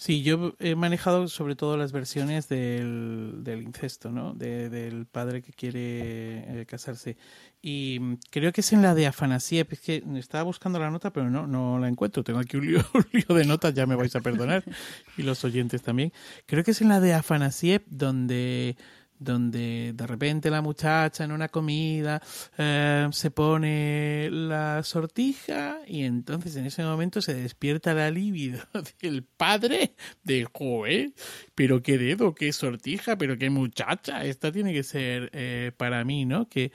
[0.00, 4.32] Sí, yo he manejado sobre todo las versiones del, del incesto, ¿no?
[4.32, 7.18] De, del padre que quiere eh, casarse.
[7.60, 9.66] Y creo que es en la de Afanasiev.
[9.70, 12.24] Es que estaba buscando la nota, pero no, no la encuentro.
[12.24, 14.64] Tengo aquí un lío, un lío de notas, ya me vais a perdonar.
[15.18, 16.14] y los oyentes también.
[16.46, 18.78] Creo que es en la de Afanasiev donde
[19.20, 22.20] donde de repente la muchacha en una comida
[22.58, 28.60] eh, se pone la sortija y entonces en ese momento se despierta la libido
[29.00, 31.12] del padre de joe
[31.54, 36.24] pero qué dedo, qué sortija, pero qué muchacha, esta tiene que ser eh, para mí,
[36.24, 36.48] ¿no?
[36.48, 36.72] Que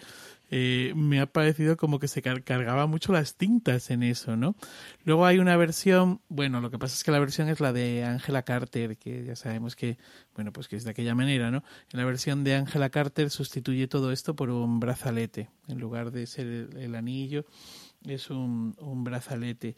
[0.51, 4.55] eh, me ha parecido como que se cargaba mucho las tintas en eso, ¿no?
[5.03, 8.03] Luego hay una versión, bueno, lo que pasa es que la versión es la de
[8.03, 9.97] Angela Carter, que ya sabemos que,
[10.35, 11.63] bueno, pues que es de aquella manera, ¿no?
[11.91, 16.27] En la versión de Angela Carter sustituye todo esto por un brazalete, en lugar de
[16.27, 17.45] ser el, anillo,
[18.05, 19.75] es un, un brazalete.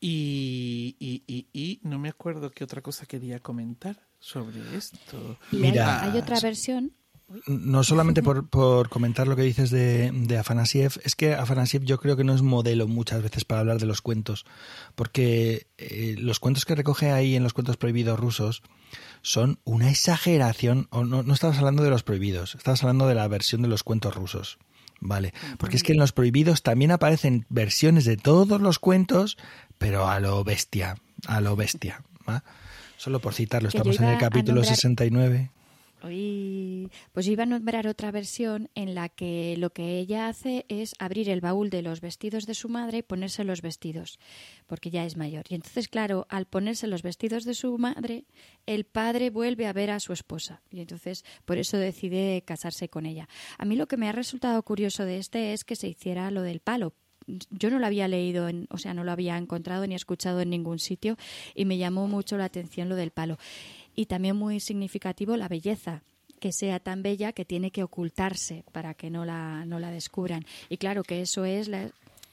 [0.00, 5.38] Y, y, y, y, no me acuerdo qué otra cosa quería comentar sobre esto.
[5.50, 6.92] Mira, hay otra versión
[7.46, 11.98] no solamente por, por, comentar lo que dices de, de, Afanasiev, es que Afanasiev yo
[11.98, 14.44] creo que no es modelo muchas veces para hablar de los cuentos,
[14.94, 18.62] porque eh, los cuentos que recoge ahí en los cuentos prohibidos rusos
[19.22, 23.26] son una exageración, o no, no estabas hablando de los prohibidos, estabas hablando de la
[23.26, 24.58] versión de los cuentos rusos.
[25.00, 29.36] Vale, porque es que en los prohibidos también aparecen versiones de todos los cuentos,
[29.76, 32.02] pero a lo bestia, a lo bestia.
[32.96, 35.50] Solo por citarlo, estamos en el capítulo 69
[37.12, 41.28] pues iba a nombrar otra versión en la que lo que ella hace es abrir
[41.28, 44.18] el baúl de los vestidos de su madre y ponerse los vestidos,
[44.66, 45.44] porque ya es mayor.
[45.48, 48.24] Y entonces, claro, al ponerse los vestidos de su madre,
[48.66, 50.62] el padre vuelve a ver a su esposa.
[50.70, 53.28] Y entonces, por eso decide casarse con ella.
[53.58, 56.42] A mí lo que me ha resultado curioso de este es que se hiciera lo
[56.42, 56.94] del palo,
[57.50, 60.50] yo no lo había leído, en, o sea, no lo había encontrado ni escuchado en
[60.50, 61.16] ningún sitio
[61.54, 63.38] y me llamó mucho la atención lo del palo
[63.94, 66.02] y también muy significativo la belleza
[66.40, 70.44] que sea tan bella que tiene que ocultarse para que no la, no la descubran.
[70.68, 71.70] Y claro que eso es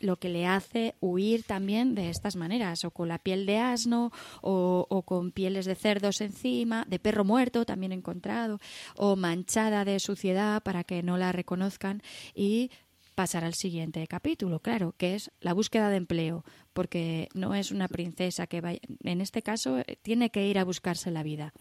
[0.02, 4.12] lo que le hace huir también de estas maneras, o con la piel de asno,
[4.42, 8.60] o, o, con pieles de cerdos encima, de perro muerto también encontrado,
[8.98, 12.02] o manchada de suciedad para que no la reconozcan
[12.36, 12.70] y
[13.16, 16.44] pasar al siguiente capítulo, claro, que es la búsqueda de empleo,
[16.74, 20.64] porque no es una princesa que vaya, en este caso eh, tiene que ir a
[20.64, 21.54] buscarse la vida.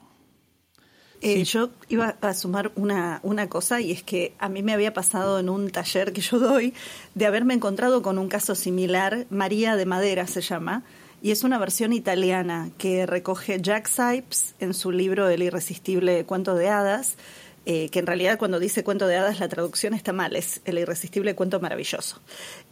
[1.22, 4.94] Eh, Yo iba a sumar una, una cosa y es que a mí me había
[4.94, 6.72] pasado en un taller que yo doy
[7.14, 10.82] de haberme encontrado con un caso similar, María de Madera se llama,
[11.22, 16.54] y es una versión italiana que recoge Jack Sipes en su libro El irresistible cuento
[16.54, 17.16] de hadas
[17.66, 20.78] eh, que en realidad cuando dice cuento de hadas la traducción está mal, es el
[20.78, 22.20] irresistible cuento maravilloso.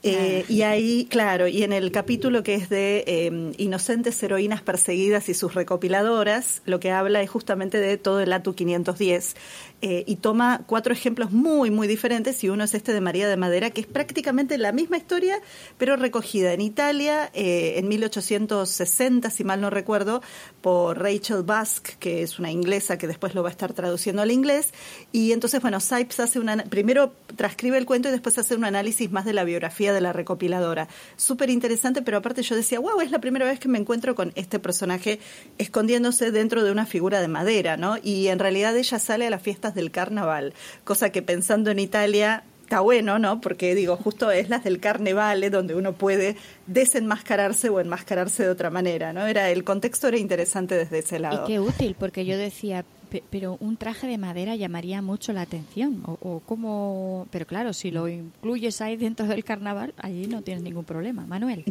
[0.05, 5.29] Eh, y ahí, claro, y en el capítulo que es de eh, inocentes heroínas perseguidas
[5.29, 9.35] y sus recopiladoras, lo que habla es justamente de todo el ATU 510
[9.81, 13.71] y toma cuatro ejemplos muy, muy diferentes y uno es este de María de Madera,
[13.71, 15.41] que es prácticamente la misma historia,
[15.79, 20.21] pero recogida en Italia en 1860, si mal no recuerdo,
[20.63, 24.33] por Rachel Busk, que es una inglesa que después lo va a estar traduciendo al
[24.33, 24.75] inglés,
[25.13, 29.13] y entonces, bueno, Sipes hace una, primero transcribe el cuento y después hace un análisis
[29.13, 30.89] más de la biografía de la recopiladora.
[31.17, 34.33] Súper interesante, pero aparte yo decía, wow, es la primera vez que me encuentro con
[34.35, 35.21] este personaje
[35.59, 37.97] escondiéndose dentro de una figura de madera, ¿no?
[38.03, 42.45] Y en realidad ella sale a las fiestas del carnaval, cosa que pensando en Italia
[42.69, 43.41] está bueno, ¿no?
[43.41, 48.69] Porque digo, justo es las del carnaval, donde uno puede desenmascararse o enmascararse de otra
[48.69, 49.27] manera, ¿no?
[49.27, 51.45] Era el contexto era interesante desde ese lado.
[51.45, 52.85] Y qué útil, porque yo decía,
[53.31, 56.03] pero un traje de madera llamaría mucho la atención.
[56.05, 60.85] O, como, pero claro, si lo incluyes ahí dentro del carnaval, allí no tienes ningún
[60.85, 61.27] problema.
[61.27, 61.65] Manuel.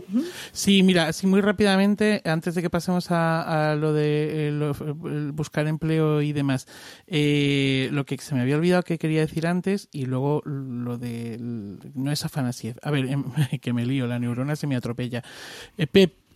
[0.52, 6.22] Sí, mira, así muy rápidamente, antes de que pasemos a, lo de eh, buscar empleo
[6.22, 6.68] y demás,
[7.08, 11.38] eh, lo que se me había olvidado que quería decir antes y luego lo de
[11.40, 12.78] no es Afanasiev.
[12.82, 13.24] A ver, em,
[13.62, 15.24] que me lío, la neurona se me atropella.
[15.78, 15.88] Eh,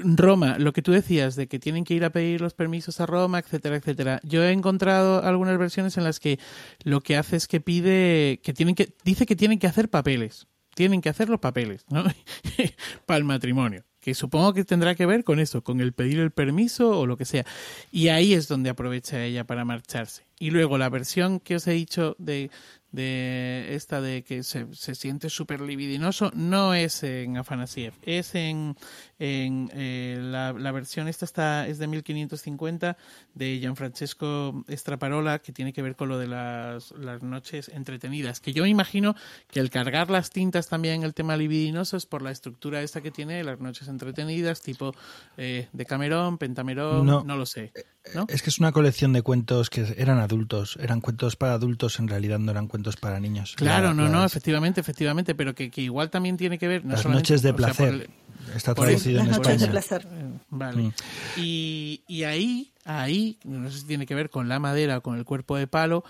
[0.04, 3.06] Roma, lo que tú decías de que tienen que ir a pedir los permisos a
[3.06, 4.20] Roma, etcétera, etcétera.
[4.24, 6.40] Yo he encontrado algunas versiones en las que
[6.84, 10.48] lo que hace es que pide que tienen que dice que tienen que hacer papeles,
[10.76, 12.04] tienen que hacer los papeles, ¿no?
[13.06, 16.32] Para el matrimonio, que supongo que tendrá que ver con eso, con el pedir el
[16.32, 17.46] permiso o lo que sea.
[17.92, 20.26] Y ahí es donde aprovecha ella para marcharse.
[20.40, 22.50] Y luego la versión que os he dicho de
[22.92, 28.76] de esta de que se, se siente súper libidinoso no es en Afanasiev, es en,
[29.22, 32.98] en eh, la, la, versión esta está es de 1550
[33.36, 38.52] de Gianfrancesco Estraparola que tiene que ver con lo de las, las noches entretenidas, que
[38.52, 39.16] yo me imagino
[39.52, 43.12] que el cargar las tintas también el tema libidinoso es por la estructura esta que
[43.12, 44.96] tiene las noches entretenidas tipo
[45.38, 47.72] eh, de Camerón, Pentamerón, no, no lo sé.
[48.16, 48.26] ¿no?
[48.28, 52.08] Es que es una colección de cuentos que eran adultos, eran cuentos para adultos, en
[52.08, 53.54] realidad no eran cuentos para niños.
[53.56, 56.84] Claro, no, no, efectivamente, efectivamente, pero que, que, igual también tiene que ver...
[56.84, 58.10] No Las noches de placer.
[58.56, 59.54] Está traducido en Las España.
[59.54, 60.08] noches de placer.
[60.12, 60.82] Eh, Vale.
[60.84, 60.93] Mm.
[61.38, 65.17] Y, y ahí, ahí, no sé si tiene que ver con la madera o con
[65.17, 66.04] el cuerpo de palo,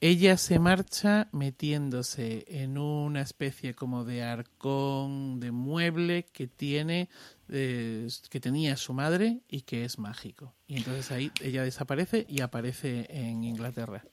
[0.00, 7.08] ella se marcha metiéndose en una especie como de arcón de mueble que tiene
[7.48, 10.54] eh, que tenía su madre y que es mágico.
[10.68, 14.04] Y entonces ahí ella desaparece y aparece en Inglaterra.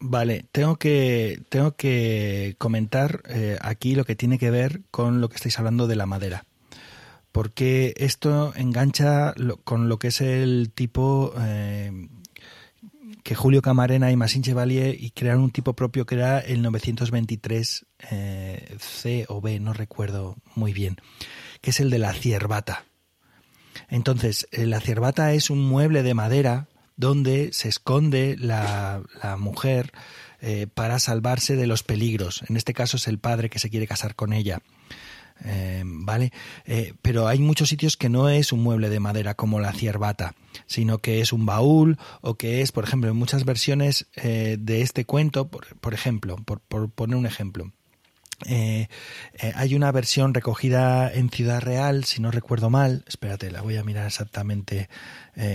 [0.00, 5.28] Vale, tengo que, tengo que comentar eh, aquí lo que tiene que ver con lo
[5.28, 6.44] que estáis hablando de la madera.
[7.34, 12.06] Porque esto engancha con lo que es el tipo eh,
[13.24, 17.86] que Julio Camarena y Massin Chevalier y crearon un tipo propio que era el 923
[18.12, 20.98] eh, C o B, no recuerdo muy bien,
[21.60, 22.84] que es el de la ciervata.
[23.88, 29.92] Entonces, eh, la ciervata es un mueble de madera donde se esconde la, la mujer
[30.74, 32.44] para salvarse de los peligros.
[32.48, 34.60] En este caso es el padre que se quiere casar con ella.
[35.44, 36.32] Eh, ¿Vale?
[36.64, 40.34] Eh, pero hay muchos sitios que no es un mueble de madera como la ciervata,
[40.66, 44.82] sino que es un baúl o que es, por ejemplo, en muchas versiones eh, de
[44.82, 47.72] este cuento, por, por ejemplo, por, poner un ejemplo.
[49.54, 53.04] Hay una versión recogida en Ciudad Real, si no recuerdo mal.
[53.06, 54.90] Espérate, la voy a mirar exactamente.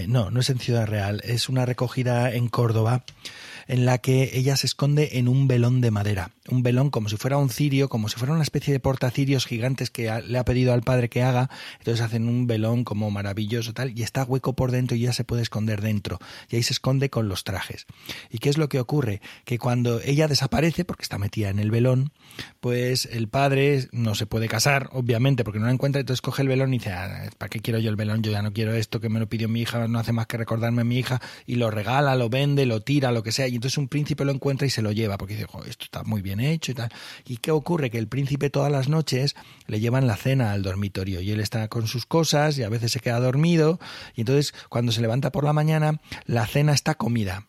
[0.08, 3.04] No, no es en Ciudad Real, es una recogida en Córdoba
[3.70, 6.32] en la que ella se esconde en un velón de madera.
[6.50, 9.92] Un velón como si fuera un cirio, como si fuera una especie de portacirios gigantes
[9.92, 11.52] que le ha pedido al padre que haga.
[11.78, 15.24] Entonces hacen un velón como maravilloso tal y está hueco por dentro y ya se
[15.24, 16.18] puede esconder dentro.
[16.50, 17.86] Y ahí se esconde con los trajes.
[18.32, 19.22] ¿Y qué es lo que ocurre?
[19.46, 22.12] Que cuando ella desaparece, porque está metida en el velón,
[22.62, 26.48] pues el padre no se puede casar, obviamente, porque no la encuentra, entonces coge el
[26.48, 28.24] velón y dice, ah, ¿para qué quiero yo el velón?
[28.24, 30.38] Yo ya no quiero esto que me lo pidió mi hija, no hace más que
[30.38, 33.78] recordarme a mi hija, y lo regala, lo vende, lo tira, lo que sea, entonces
[33.78, 36.72] un príncipe lo encuentra y se lo lleva, porque dice, esto está muy bien hecho
[36.72, 36.90] y tal.
[37.26, 37.90] ¿Y qué ocurre?
[37.90, 39.36] Que el príncipe todas las noches
[39.68, 42.94] le llevan la cena al dormitorio, y él está con sus cosas, y a veces
[42.94, 43.80] se queda dormido,
[44.16, 47.49] y entonces cuando se levanta por la mañana, la cena está comida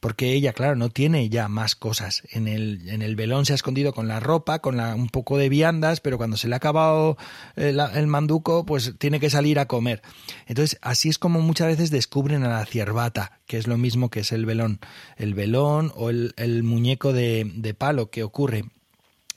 [0.00, 2.22] porque ella, claro, no tiene ya más cosas.
[2.30, 5.38] En el, en el velón se ha escondido con la ropa, con la, un poco
[5.38, 7.16] de viandas, pero cuando se le ha acabado
[7.56, 10.02] el, el, manduco, pues tiene que salir a comer.
[10.46, 14.20] Entonces, así es como muchas veces descubren a la ciervata, que es lo mismo que
[14.20, 14.80] es el velón.
[15.16, 18.64] El velón o el, el muñeco de, de palo que ocurre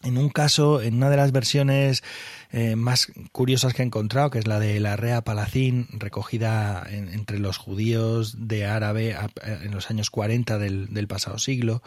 [0.04, 2.04] en un caso, en una de las versiones
[2.52, 7.10] eh, más curiosas que he encontrado, que es la de la Rea Palacín, recogida en,
[7.10, 11.84] entre los judíos de árabe a, en los años 40 del, pasado siglo,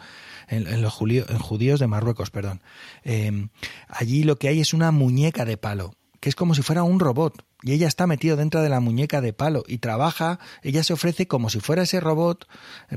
[0.47, 2.61] en, los judíos de Marruecos, perdón.
[3.03, 3.47] Eh,
[3.87, 6.99] allí lo que hay es una muñeca de palo, que es como si fuera un
[6.99, 10.93] robot, y ella está metida dentro de la muñeca de palo y trabaja, ella se
[10.93, 12.47] ofrece como si fuera ese robot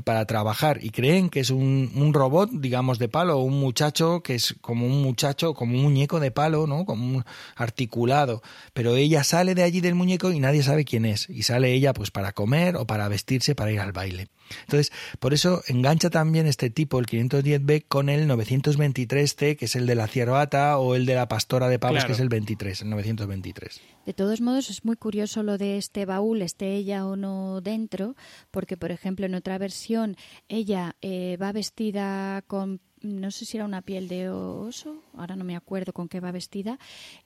[0.03, 4.35] para trabajar y creen que es un, un robot, digamos, de palo, un muchacho que
[4.35, 6.85] es como un muchacho, como un muñeco de palo, ¿no?
[6.85, 7.25] Como un
[7.55, 8.41] articulado,
[8.73, 11.93] pero ella sale de allí del muñeco y nadie sabe quién es y sale ella
[11.93, 14.27] pues para comer o para vestirse para ir al baile.
[14.61, 19.85] Entonces, por eso engancha también este tipo, el 510B, con el 923C, que es el
[19.85, 22.07] de la ciervata, o el de la pastora de pavos, claro.
[22.07, 23.81] que es el 23, el 923.
[24.05, 28.15] De todos modos, es muy curioso lo de este baúl, esté ella o no dentro,
[28.51, 30.15] porque, por ejemplo, en otra versión,
[30.47, 35.43] ella eh, va vestida con no sé si era una piel de oso, ahora no
[35.43, 36.77] me acuerdo con qué va vestida,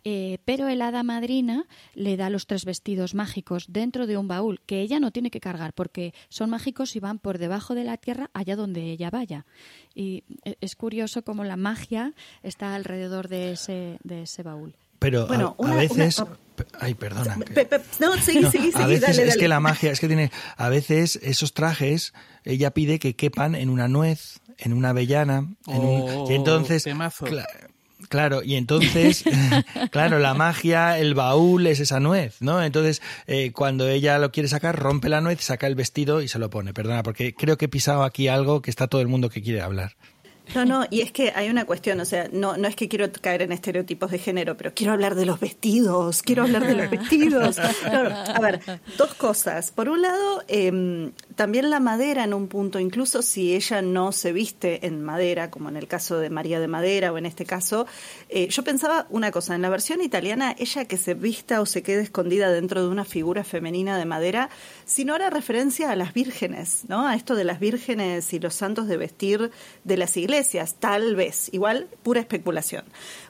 [0.04, 4.62] eh, pero el hada madrina le da los tres vestidos mágicos dentro de un baúl
[4.66, 7.98] que ella no tiene que cargar porque son mágicos y van por debajo de la
[7.98, 9.46] tierra allá donde ella vaya.
[9.94, 12.14] Y e, es curioso cómo la magia
[12.44, 14.76] está alrededor de ese, de ese baúl.
[15.00, 16.20] Pero bueno, a, a una, veces...
[16.20, 16.38] Una...
[16.80, 17.38] Ay, perdona.
[17.38, 20.00] Pe, pe, no, sí, no, sí, sí, a veces dale, es que la magia, es
[20.00, 22.14] que tiene, a veces esos trajes,
[22.44, 26.84] ella pide que quepan en una nuez, en una avellana, en oh, un, y entonces,
[26.84, 27.26] temazo.
[27.26, 27.42] Cl
[28.10, 29.24] Claro, y entonces,
[29.92, 32.64] claro, la magia, el baúl es esa nuez, ¿no?
[32.64, 36.40] Entonces, eh, cuando ella lo quiere sacar, rompe la nuez, saca el vestido y se
[36.40, 36.74] lo pone.
[36.74, 39.62] Perdona, porque creo que he pisado aquí algo que está todo el mundo que quiere
[39.62, 39.96] hablar.
[40.56, 43.10] No, no, y es que hay una cuestión, o sea, no, no es que quiero
[43.12, 46.90] caer en estereotipos de género, pero quiero hablar de los vestidos, quiero hablar de los
[46.92, 47.58] vestidos.
[47.60, 48.60] a ver,
[48.98, 49.72] dos cosas.
[49.72, 54.34] Por un lado, em, también la madera en un punto, incluso si ella no se
[54.34, 57.88] viste en madera, como en el caso de María de Madera o en este caso,
[58.30, 61.82] eh, yo pensaba una cosa, en la versión italiana, ella que se vista o se
[61.82, 64.50] quede escondida dentro de una figura femenina de madera,
[64.86, 67.08] si no era referencia a las vírgenes, ¿no?
[67.08, 69.52] A esto de las vírgenes y los santos de vestir
[69.84, 70.41] de las iglesias,
[70.80, 72.84] tal vez, igual pura especulación.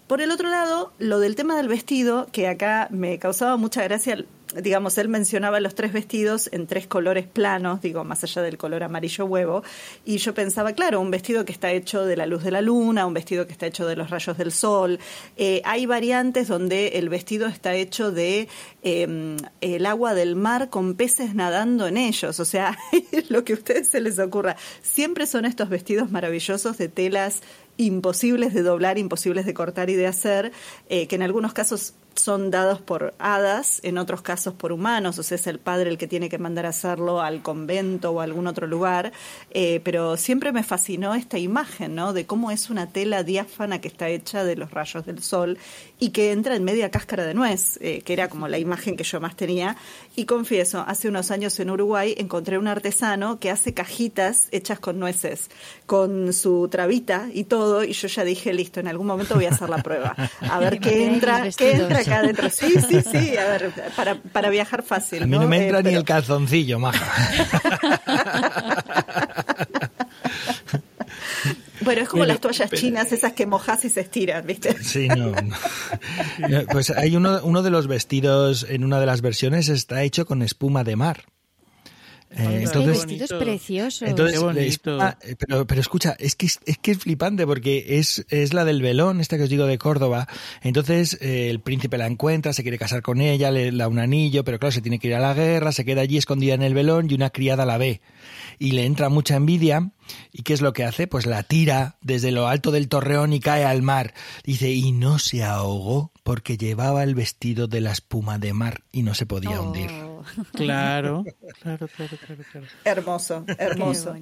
[0.08, 4.26] Por el otro lado, lo del tema del vestido, que acá me causaba mucha gracia
[4.56, 8.84] digamos, él mencionaba los tres vestidos en tres colores planos, digo, más allá del color
[8.84, 9.64] amarillo huevo,
[10.06, 13.06] y yo pensaba, claro, un vestido que está hecho de la luz de la luna,
[13.06, 15.00] un vestido que está hecho de los rayos del sol.
[15.38, 18.48] Eh, hay variantes donde el vestido está hecho de
[18.84, 22.78] em, el agua del mar con peces nadando en ellos, o sea,
[23.30, 24.56] lo que a ustedes se les ocurra.
[24.82, 27.42] Siempre son estos vestidos maravillosos de telas
[27.78, 30.52] imposibles de doblar, imposibles de cortar y de hacer,
[30.90, 35.24] eh, que en algunos casos son dados por hadas, en otros casos por humanos, o
[35.24, 38.24] sea, es el padre el que tiene que mandar a hacerlo al convento o a
[38.24, 39.12] algún otro lugar,
[39.52, 42.14] eh, pero siempre me fascinó esta imagen, ¿no?
[42.14, 45.58] De cómo es una tela diáfana que está hecha de los rayos del sol
[46.00, 49.04] y que entra en media cáscara de nuez, eh, que era como la imagen que
[49.04, 49.78] yo más tenía.
[50.16, 55.00] Y confieso, hace unos años en Uruguay encontré un artesano que hace cajitas hechas con
[55.00, 55.50] nueces,
[55.86, 59.50] con su trabita y todo, y yo ya dije, listo, en algún momento voy a
[59.50, 62.50] hacer la prueba, a ver qué entra, qué entra acá adentro.
[62.50, 65.24] Sí, sí, sí, a ver, para, para viajar fácil.
[65.24, 67.06] A mí no, me entra eh, ni el calzoncillo, maja.
[71.84, 74.82] Bueno, es como las toallas chinas, esas que mojas y se estiran, ¿viste?
[74.84, 75.34] Sí, no.
[76.72, 80.42] Pues hay uno, uno de los vestidos en una de las versiones está hecho con
[80.42, 81.26] espuma de mar.
[82.38, 84.08] Eh, entonces, vestidos preciosos.
[84.08, 88.64] Entonces, eh, pero, pero escucha, es que es, que es flipante porque es, es la
[88.64, 90.28] del velón, esta que os digo de Córdoba.
[90.62, 94.46] Entonces eh, el príncipe la encuentra, se quiere casar con ella, le da un anillo,
[94.46, 96.74] pero claro, se tiene que ir a la guerra, se queda allí escondida en el
[96.74, 98.00] velón y una criada la ve.
[98.60, 99.92] Y le entra mucha envidia.
[100.32, 101.08] ¿Y qué es lo que hace?
[101.08, 104.14] Pues la tira desde lo alto del torreón y cae al mar.
[104.44, 109.04] Dice, y no se ahogó porque llevaba el vestido de la espuma de mar y
[109.04, 109.90] no se podía hundir.
[110.54, 111.24] Claro,
[111.62, 114.16] claro, claro, claro, Hermoso, hermoso.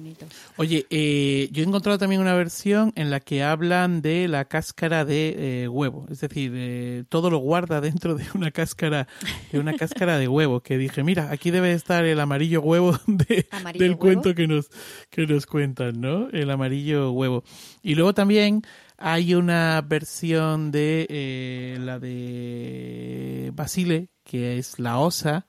[0.56, 5.04] Oye, eh, yo he encontrado también una versión en la que hablan de la cáscara
[5.04, 9.08] de eh, huevo, es decir, eh, todo lo guarda dentro de una cáscara,
[9.52, 10.60] de una cáscara de huevo.
[10.60, 14.68] Que dije, mira, aquí debe estar el amarillo huevo del cuento que nos
[15.10, 16.28] que nos cuentan, ¿no?
[16.30, 17.44] El amarillo huevo.
[17.82, 18.62] Y luego también
[18.96, 25.46] hay una versión de la de Basile, que es la osa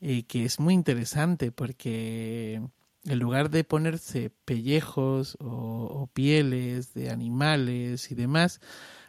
[0.00, 2.60] y que es muy interesante porque
[3.04, 8.60] en lugar de ponerse pellejos o, pieles de animales y demás,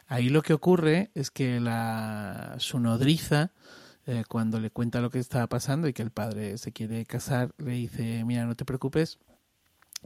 [0.06, 3.52] ahí lo que ocurre es que la, su nodriza,
[4.06, 7.54] eh, cuando le cuenta lo que estaba pasando y que el padre se quiere casar,
[7.58, 9.18] le dice, mira, no te preocupes,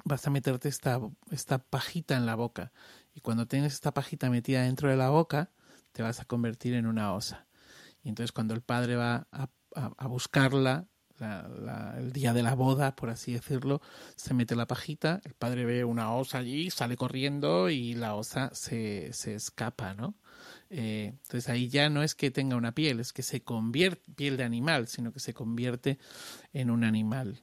[0.04, 2.72] vas a meterte esta, esta pajita en la boca.
[3.14, 5.50] Y cuando tienes esta pajita metida dentro de la boca,
[5.92, 7.46] te vas a convertir en una osa.
[8.02, 10.86] Y entonces cuando el padre va a buscarla
[11.98, 13.80] el día de la boda, por así decirlo,
[14.16, 18.50] se mete la pajita, el padre ve una osa allí, sale corriendo y la osa
[18.54, 20.14] se, se escapa, ¿no?
[20.70, 24.36] Eh, entonces ahí ya no es que tenga una piel, es que se convierte, piel
[24.36, 25.98] de animal, sino que se convierte
[26.52, 27.40] en un animal.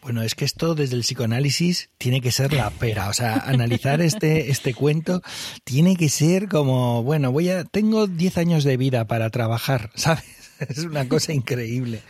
[0.00, 3.08] Bueno, es que esto desde el psicoanálisis tiene que ser la pera.
[3.08, 5.22] O sea, analizar este, este cuento
[5.64, 10.24] tiene que ser como, bueno, voy a, tengo 10 años de vida para trabajar, ¿sabes?
[10.60, 12.02] Es una cosa increíble.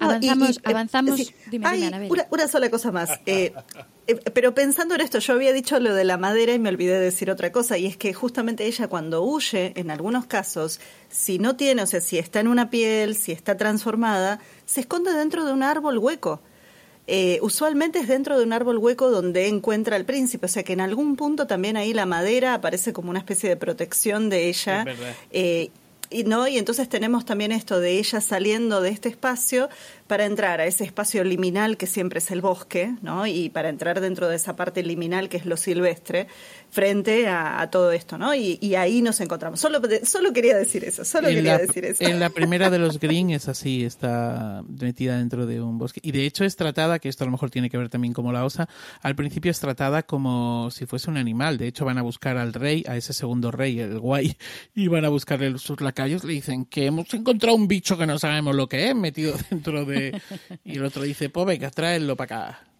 [0.00, 1.32] Avanzamos, avanzamos.
[1.50, 1.66] Dime,
[2.30, 3.10] una, sola cosa más.
[3.26, 3.52] Eh,
[4.06, 6.94] eh, pero pensando en esto, yo había dicho lo de la madera y me olvidé
[6.94, 11.38] de decir otra cosa, y es que justamente ella cuando huye, en algunos casos, si
[11.38, 15.44] no tiene, o sea, si está en una piel, si está transformada, se esconde dentro
[15.44, 16.40] de un árbol hueco.
[17.08, 20.72] Eh, usualmente es dentro de un árbol hueco donde encuentra al príncipe, o sea que
[20.72, 24.84] en algún punto también ahí la madera aparece como una especie de protección de ella.
[26.10, 29.68] Y no y entonces tenemos también esto de ella saliendo de este espacio
[30.06, 34.00] para entrar a ese espacio liminal que siempre es el bosque no y para entrar
[34.00, 36.28] dentro de esa parte liminal que es lo silvestre
[36.70, 38.34] frente a, todo esto, ¿no?
[38.34, 39.58] Y, ahí nos encontramos.
[39.60, 42.04] Solo, solo quería decir eso, solo quería la, decir eso.
[42.04, 46.00] En la primera de los Green es así, está metida dentro de un bosque.
[46.02, 48.30] Y de hecho es tratada, que esto a lo mejor tiene que ver también como
[48.32, 48.68] la osa,
[49.00, 51.56] al principio es tratada como si fuese un animal.
[51.56, 54.36] De hecho van a buscar al rey, a ese segundo rey, el guay,
[54.74, 58.18] y van a buscarle sus lacayos, le dicen que hemos encontrado un bicho que no
[58.18, 59.95] sabemos lo que es, metido dentro de...
[60.64, 62.76] Y el otro dice, pues venga, tráelo para acá.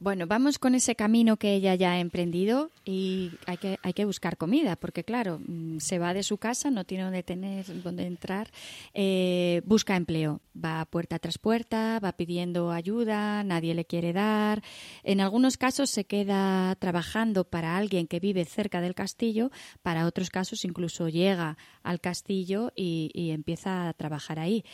[0.00, 4.04] Bueno, vamos con ese camino que ella ya ha emprendido y hay que, hay que
[4.04, 8.06] buscar comida, porque claro, mm, se va de su casa, no tiene donde tener, donde
[8.06, 8.48] entrar,
[8.94, 14.62] eh, busca empleo, va puerta tras puerta, va pidiendo ayuda, nadie le quiere dar.
[15.02, 19.50] En algunos casos se queda trabajando para alguien que vive cerca del castillo,
[19.82, 24.64] para otros casos incluso llega al castillo y, y empieza a trabajar ahí.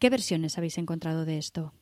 [0.00, 1.74] ¿Qué versiones habéis encontrado de esto?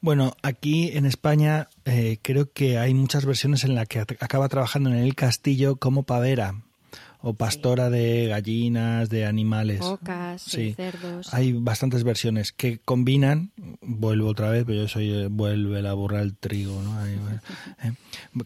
[0.00, 4.90] Bueno, aquí en España eh, creo que hay muchas versiones en las que acaba trabajando
[4.90, 6.65] en el castillo como pavera
[7.26, 9.80] o pastora de gallinas, de animales.
[9.80, 10.74] Ocas, sí.
[10.74, 11.34] cerdos.
[11.34, 13.50] Hay bastantes versiones que combinan,
[13.82, 17.04] vuelvo otra vez, pero yo soy eh, vuelve la burra al trigo, ¿no?
[17.04, 17.92] Eh,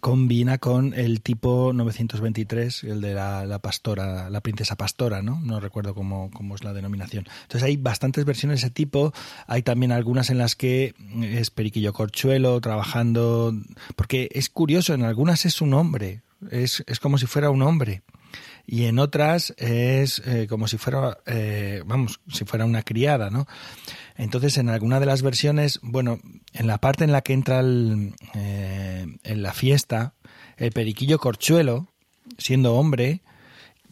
[0.00, 5.38] combina con el tipo 923, el de la, pastora, la princesa pastora, ¿no?
[5.40, 7.26] No recuerdo cómo, cómo es la denominación.
[7.42, 9.12] Entonces hay bastantes versiones de ese tipo,
[9.46, 13.54] hay también algunas en las que es Periquillo Corchuelo trabajando,
[13.94, 18.00] porque es curioso, en algunas es un hombre, es, es como si fuera un hombre
[18.72, 23.48] y en otras es eh, como si fuera, eh, vamos, si fuera una criada, ¿no?
[24.14, 26.20] Entonces, en alguna de las versiones, bueno,
[26.52, 30.14] en la parte en la que entra el, eh, en la fiesta,
[30.56, 31.88] el periquillo corchuelo,
[32.38, 33.22] siendo hombre,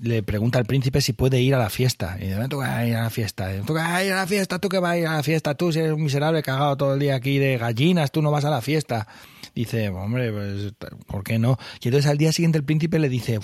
[0.01, 2.16] le pregunta al príncipe si puede ir a la fiesta.
[2.20, 3.51] Y dice, tú que vas a ir a la fiesta.
[3.61, 5.22] Tú que vas a ir a la fiesta, tú que vas a ir a la
[5.22, 5.55] fiesta.
[5.55, 8.44] Tú si eres un miserable cagado todo el día aquí de gallinas, tú no vas
[8.44, 9.09] a la fiesta.
[9.55, 10.74] Dice, hombre, pues,
[11.07, 11.59] ¿por qué no?
[11.80, 13.40] Y entonces al día siguiente el príncipe le dice,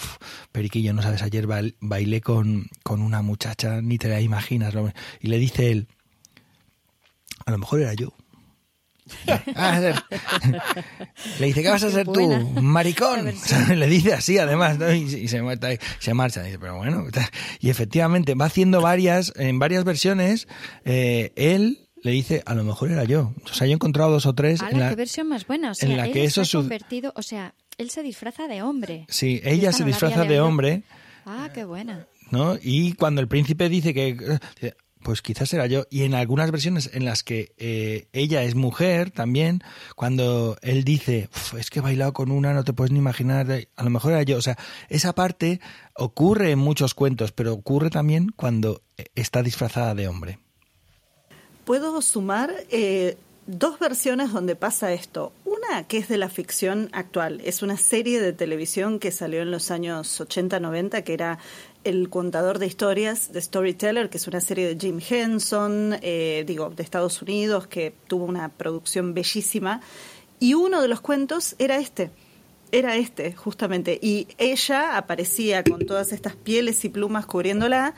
[0.52, 1.46] Periquillo, no sabes, ayer
[1.80, 4.74] bailé con, con una muchacha, ni te la imaginas.
[5.20, 5.88] Y le dice él,
[7.46, 8.14] a lo mejor era yo.
[11.38, 12.26] le dice, ¿qué vas a hacer tú?
[12.62, 13.32] Maricón.
[13.76, 15.42] le dice así, además, y, se,
[15.98, 16.42] se, marcha.
[16.42, 17.04] Dice, pero bueno,
[17.60, 20.48] y efectivamente va haciendo varias, en varias versiones,
[20.84, 23.34] eh, él le dice, a lo mejor era yo.
[23.44, 24.60] O sea, yo he encontrado dos o tres.
[24.62, 25.72] en la, qué versión más buena.
[25.72, 28.62] O sea, en la que eso se ha convertido, o sea, él se disfraza de
[28.62, 29.06] hombre.
[29.08, 30.82] Sí, ella se disfraza de hombre.
[31.26, 32.06] Ah, qué buena.
[32.30, 32.56] ¿No?
[32.60, 34.16] Y cuando el príncipe dice que
[35.04, 35.84] pues quizás era yo.
[35.90, 39.62] Y en algunas versiones en las que eh, ella es mujer también,
[39.94, 43.46] cuando él dice, es que he bailado con una, no te puedes ni imaginar,
[43.76, 44.38] a lo mejor era yo.
[44.38, 45.60] O sea, esa parte
[45.94, 48.82] ocurre en muchos cuentos, pero ocurre también cuando
[49.14, 50.38] está disfrazada de hombre.
[51.64, 55.32] Puedo sumar eh, dos versiones donde pasa esto.
[55.44, 59.50] Una que es de la ficción actual, es una serie de televisión que salió en
[59.50, 61.38] los años 80-90 que era
[61.84, 66.70] el contador de historias, The Storyteller, que es una serie de Jim Henson, eh, digo,
[66.70, 69.80] de Estados Unidos, que tuvo una producción bellísima.
[70.40, 72.10] Y uno de los cuentos era este,
[72.72, 73.98] era este, justamente.
[74.02, 77.94] Y ella aparecía con todas estas pieles y plumas cubriéndola,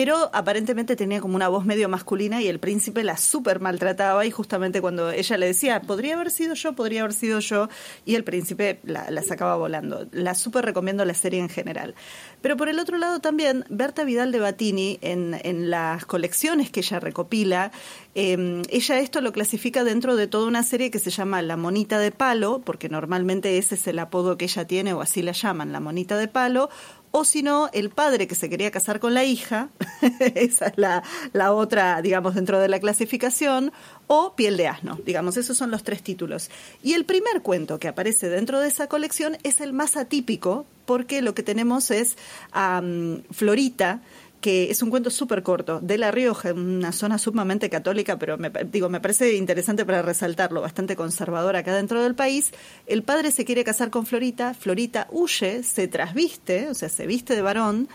[0.00, 4.30] pero aparentemente tenía como una voz medio masculina y el príncipe la súper maltrataba y
[4.30, 7.68] justamente cuando ella le decía, podría haber sido yo, podría haber sido yo,
[8.06, 10.08] y el príncipe la, sacaba volando.
[10.12, 11.94] La súper recomiendo la serie en general.
[12.40, 16.80] Pero por el otro lado también, Berta Vidal de Batini, en, en las colecciones que
[16.80, 17.70] ella recopila,
[18.14, 21.98] eh, ella esto lo clasifica dentro de toda una serie que se llama La Monita
[21.98, 25.72] de Palo, porque normalmente ese es el apodo que ella tiene o así la llaman,
[25.72, 26.70] La Monita de Palo,
[27.12, 29.68] o si no, el padre que se quería casar con la hija,
[30.34, 31.02] esa es la,
[31.32, 33.72] la, otra, digamos, dentro de la clasificación,
[34.06, 36.50] o Piel de Asno, digamos, esos son los tres títulos.
[36.82, 41.22] Y el primer cuento que aparece dentro de esa colección es el más atípico, porque
[41.22, 42.16] lo que tenemos es
[42.52, 42.82] a
[43.30, 44.00] Florita,
[44.40, 48.50] que es un cuento súper corto, de La Rioja, una zona sumamente católica, pero me,
[48.70, 52.52] digo, me parece interesante para resaltarlo, bastante conservadora acá dentro del país.
[52.86, 57.34] El padre se quiere casar con Florita, Florita huye, se trasviste, o sea, se viste
[57.34, 57.88] de varón,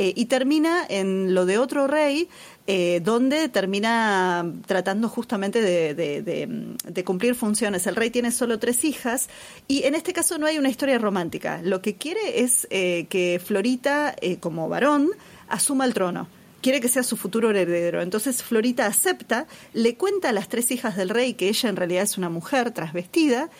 [0.00, 2.30] eh, y termina en lo de otro rey,
[2.66, 7.86] eh, donde termina tratando justamente de, cumplir funciones.
[7.86, 9.28] El rey tiene solo tres hijas
[9.68, 11.60] y en este caso no hay una historia romántica.
[11.62, 15.10] Lo que quiere es eh, que Florita, como varón,
[15.50, 16.28] asuma el trono.
[16.62, 18.02] Quiere que sea su futuro heredero.
[18.02, 22.02] Entonces Florita acepta, le cuenta a las tres hijas del rey que ella en realidad
[22.02, 23.50] es una mujer trasvestida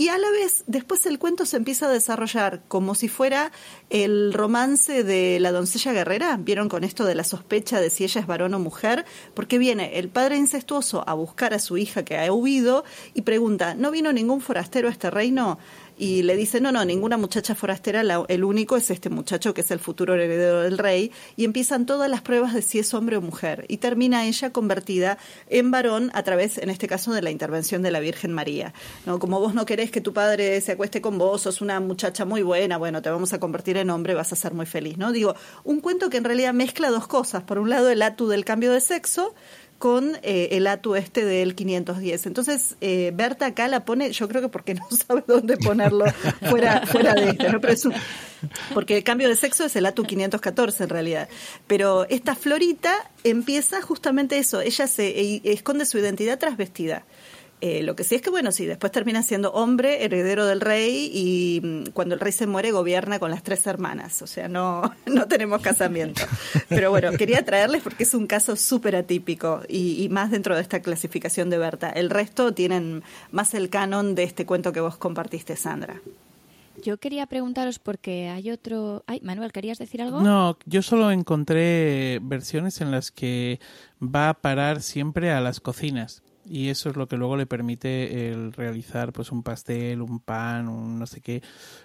[0.00, 3.52] y a la vez después el cuento se empieza a desarrollar como si fuera
[3.90, 6.38] el romance de la doncella guerrera.
[6.40, 9.04] ¿Vieron con esto de la sospecha de si ella es varón o mujer?
[9.34, 12.82] Porque viene el padre incestuoso a buscar a su hija que ha huido
[13.12, 15.58] y pregunta, ¿no vino ningún forastero a este reino?
[16.00, 19.70] Y le dice, no, no, ninguna muchacha forastera, el único es este muchacho que es
[19.70, 23.20] el futuro heredero del rey, y empiezan todas las pruebas de si es hombre o
[23.20, 25.18] mujer, y termina ella convertida
[25.50, 28.72] en varón a través, en este caso, de la intervención de la Virgen María.
[29.04, 29.18] ¿no?
[29.18, 32.40] Como vos no querés que tu padre se acueste con vos, sos una muchacha muy
[32.40, 35.12] buena, bueno, te vamos a convertir en hombre, vas a ser muy feliz, ¿no?
[35.12, 35.34] Digo,
[35.64, 38.72] un cuento que en realidad mezcla dos cosas, por un lado el atu del cambio
[38.72, 39.34] de sexo,
[39.80, 42.26] con eh, el atu este del 510.
[42.26, 46.04] Entonces, eh, Berta acá la pone, yo creo que porque no sabe dónde ponerlo
[46.50, 47.62] fuera, fuera de este, ¿no?
[47.62, 47.88] Pero es
[48.74, 51.28] porque el cambio de sexo es el atu 514 en realidad.
[51.66, 52.92] Pero esta Florita
[53.24, 57.06] empieza justamente eso, ella se e, esconde su identidad transvestida.
[57.62, 61.10] Eh, lo que sí es que, bueno, sí, después termina siendo hombre, heredero del rey,
[61.12, 64.22] y mm, cuando el rey se muere gobierna con las tres hermanas.
[64.22, 66.22] O sea, no, no tenemos casamiento.
[66.68, 70.80] Pero bueno, quería traerles porque es un caso súper atípico y, más dentro de esta
[70.80, 71.90] clasificación de Berta.
[71.90, 76.00] El resto tienen más el canon de este cuento que vos compartiste, Sandra.
[76.82, 79.04] Yo quería preguntaros porque hay otro...
[79.06, 80.22] Ay, Manuel, ¿querías decir algo?
[80.22, 83.60] No, yo solo encontré versiones en las que
[84.02, 88.30] va a parar siempre a las cocinas y eso es lo que luego le permite
[88.32, 91.42] el realizar pues un pastel, un pan, un no sé qué,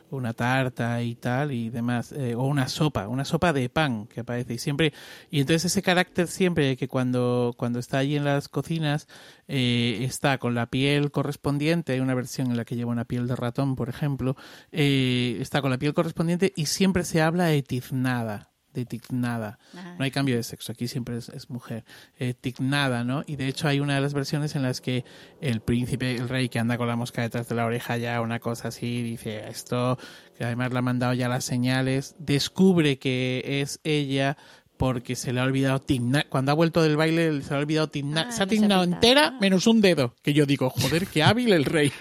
[0.10, 4.22] una tarta y tal y demás eh, o una sopa, una sopa de pan que
[4.22, 4.56] aparece.
[4.56, 4.94] Y siempre
[5.30, 9.08] y entonces ese carácter siempre que cuando cuando está allí en las cocinas
[9.48, 13.28] eh, está con la piel correspondiente, hay una versión en la que lleva una piel
[13.28, 14.36] de ratón, por ejemplo,
[14.72, 19.58] eh, está con la piel correspondiente y siempre se habla de tiznada de tignada.
[19.98, 21.86] No hay cambio de sexo, aquí siempre es, mujer.
[22.20, 23.24] Eh, tignada, ¿no?
[23.26, 25.06] Y de hecho hay una de las versiones en las que
[25.42, 28.40] el príncipe, el rey que anda con la mosca detrás de la oreja ya, una
[28.40, 29.98] cosa así, dice esto,
[30.38, 34.38] que además le ha mandado ya las señales, descubre que es ella
[34.78, 36.28] porque se le ha olvidado tignar.
[36.30, 38.28] Cuando ha vuelto del baile se le ha olvidado tignar.
[38.30, 40.14] Ah, se ha tignado entera menos un dedo.
[40.22, 41.92] Que yo digo, joder, qué hábil el rey.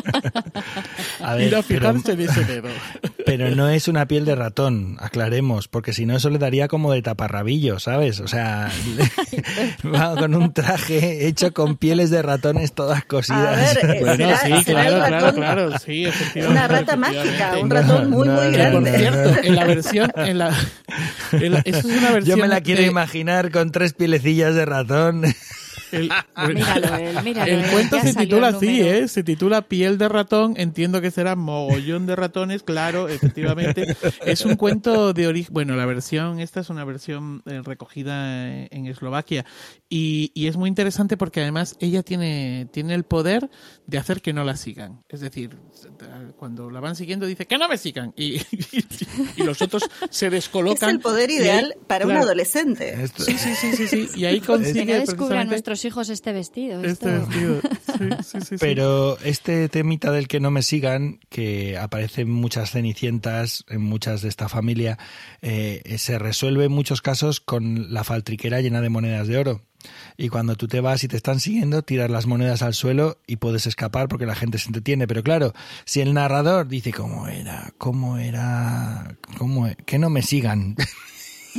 [1.20, 2.68] a ver, a fijarse en ese dedo.
[3.26, 6.92] Pero no es una piel de ratón, aclaremos, porque si no eso le daría como
[6.92, 8.20] de taparrabillo, ¿sabes?
[8.20, 8.70] O sea,
[9.84, 13.76] va con un traje hecho con pieles de ratones todas cosidas.
[13.76, 16.06] A ver, eh, bueno, sí, claro, claro, claro, sí,
[16.48, 18.90] Una rata mágica, un ratón muy, muy grande.
[18.90, 20.54] Por cierto, en la versión, en la,
[21.32, 21.62] en la
[22.24, 25.22] yo me la quiero imaginar con tres pielecillas de ratón.
[25.92, 26.08] El,
[27.72, 29.08] cuento se titula así, ¿eh?
[29.08, 30.54] Se titula Piel de ratón.
[30.56, 33.96] Entiendo que será mogollón de ratones, claro, efectivamente.
[34.24, 35.52] Es un cuento de origen.
[35.52, 39.44] Bueno, la versión, esta es una versión eh, recogida en Eslovaquia.
[39.88, 43.48] Y, y, es muy interesante porque además ella tiene, tiene el poder
[43.86, 45.02] de hacer que no la sigan.
[45.08, 45.56] Es decir,
[46.36, 48.12] cuando la van siguiendo dice que no me sigan.
[48.16, 48.36] Y,
[49.36, 50.90] y, los otros se descolocan.
[50.90, 53.08] Es el poder ideal para un adolescente.
[53.16, 54.86] Sí, sí, sí, sí, Y ahí consigue.
[54.86, 56.82] Que no descubran nuestros hijos este vestido.
[56.82, 57.60] Este vestido.
[58.60, 64.22] Pero este temita del que no me sigan, que aparece en muchas cenicientas, en muchas
[64.22, 64.98] de esta familia,
[65.42, 69.62] eh, se resuelve en muchos casos con la faltriquera llena de monedas de oro.
[70.16, 73.36] Y cuando tú te vas y te están siguiendo, tiras las monedas al suelo y
[73.36, 75.06] puedes escapar porque la gente se entretiene.
[75.06, 75.54] Pero claro,
[75.84, 80.76] si el narrador dice cómo era, cómo era, cómo, e-, que no me sigan.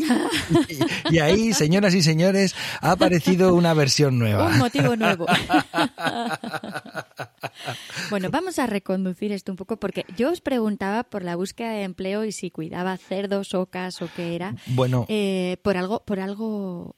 [1.12, 4.48] y, ahí, señoras y señores, ha aparecido una versión nueva.
[4.48, 5.26] Un motivo nuevo.
[8.10, 11.84] bueno, vamos a reconducir esto un poco porque yo os preguntaba por la búsqueda de
[11.84, 14.56] empleo y si cuidaba cerdos, ocas o qué era.
[14.68, 16.96] Bueno, eh, por algo, por algo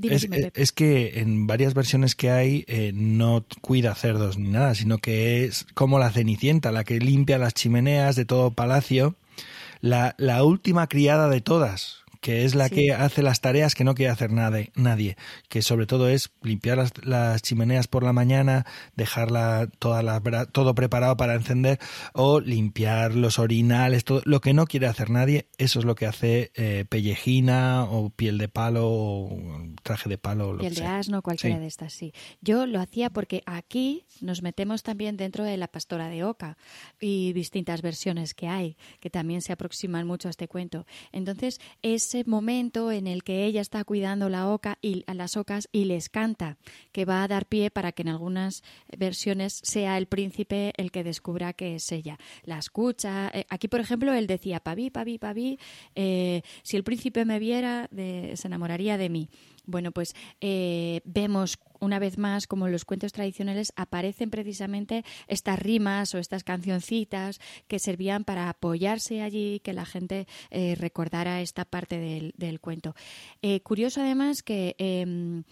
[0.00, 5.44] es, que en varias versiones que hay eh, no cuida cerdos ni nada, sino que
[5.44, 9.16] es como la Cenicienta, la que limpia las chimeneas de todo palacio,
[9.80, 13.94] la, la última criada de todas, que es la que hace las tareas que no
[13.94, 15.16] quiere hacer nadie, nadie
[15.48, 18.66] que sobre todo es limpiar las, chimeneas por la mañana,
[18.96, 21.78] dejarla toda la, todo preparado para encender
[22.12, 26.06] o limpiar los orinales, todo lo que no quiere hacer nadie, eso es lo que
[26.06, 29.38] hace eh, pellejina o piel de palo o
[29.82, 30.56] traje de palo.
[30.58, 32.12] piel de asno, cualquiera de estas, sí.
[32.40, 36.56] Yo lo hacía porque aquí nos metemos también dentro de la pastora de Oca
[37.00, 40.86] y distintas versiones que hay, que también se aproximan mucho a este cuento.
[41.12, 45.36] Entonces, es ese momento en el que ella está cuidando la oca y a las
[45.36, 46.56] ocas y les canta,
[46.90, 48.62] que va a dar pie para que en algunas
[48.96, 52.18] versiones sea el príncipe el que descubra que es ella.
[52.44, 53.30] La escucha.
[53.34, 55.58] Eh, aquí, por ejemplo, él decía paví, paví, paví.
[55.94, 59.28] Eh, si el príncipe me viera, se enamoraría de mí.
[59.68, 65.58] Bueno, pues eh, vemos una vez más como en los cuentos tradicionales aparecen precisamente estas
[65.58, 71.66] rimas o estas cancioncitas que servían para apoyarse allí, que la gente eh, recordara esta
[71.66, 72.94] parte del, cuento.
[73.42, 75.44] Eh, curioso además que em,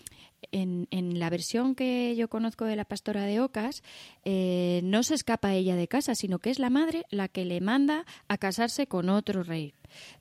[0.52, 3.82] en, en, la versión que yo conozco de la pastora de Ocas,
[4.24, 7.60] eh, no se escapa ella de casa, sino que es la madre la que le
[7.60, 9.74] manda a casarse con otro rey.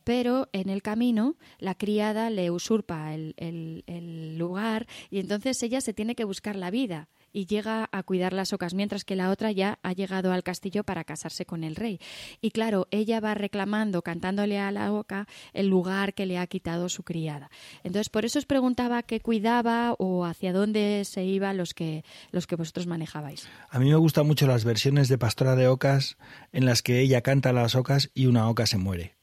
[0.04, 5.94] Pero en el camino la criada le usurpa el, el lugar y entonces ella se
[5.94, 9.52] tiene que buscar la vida y llega a cuidar las ocas, mientras que la otra
[9.52, 12.00] ya ha llegado al castillo para casarse con el rey.
[12.40, 16.88] Y claro, ella va reclamando, cantándole a la oca, el lugar que le ha quitado
[16.88, 17.52] su criada.
[17.84, 22.48] Entonces, por eso os preguntaba qué cuidaba o hacia dónde se iban los que, los
[22.48, 23.50] que vosotros manejabais.
[23.70, 26.18] A mí me gustan mucho las versiones de Pastora de Ocas
[26.54, 29.16] en las que ella canta las ocas y una oca se muere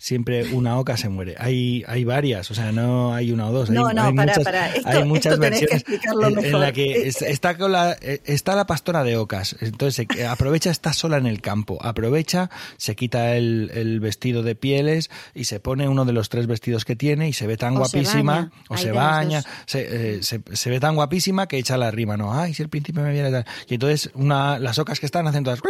[0.00, 1.36] siempre una oca se muere.
[1.38, 3.68] Hay, hay varias, o sea, no hay una o dos.
[3.68, 4.74] No, hay, no, hay para, muchas, para.
[4.74, 6.54] Esto, hay muchas esto versiones que explicarlo en, mejor.
[6.54, 9.56] en la que está, con la, está la pastora de ocas.
[9.60, 11.78] Entonces aprovecha, está sola en el campo.
[11.82, 12.48] Aprovecha,
[12.78, 16.86] se quita el, el vestido de pieles y se pone uno de los tres vestidos
[16.86, 20.70] que tiene y se ve tan O guapísima, o se baña, se, eh, se, se
[20.70, 22.32] ve tan guapísima que echa la rima, ¿no?
[22.32, 23.44] Ay, si el príncipe me viene tal.
[23.68, 25.60] Y entonces una, las ocas que están hacen todas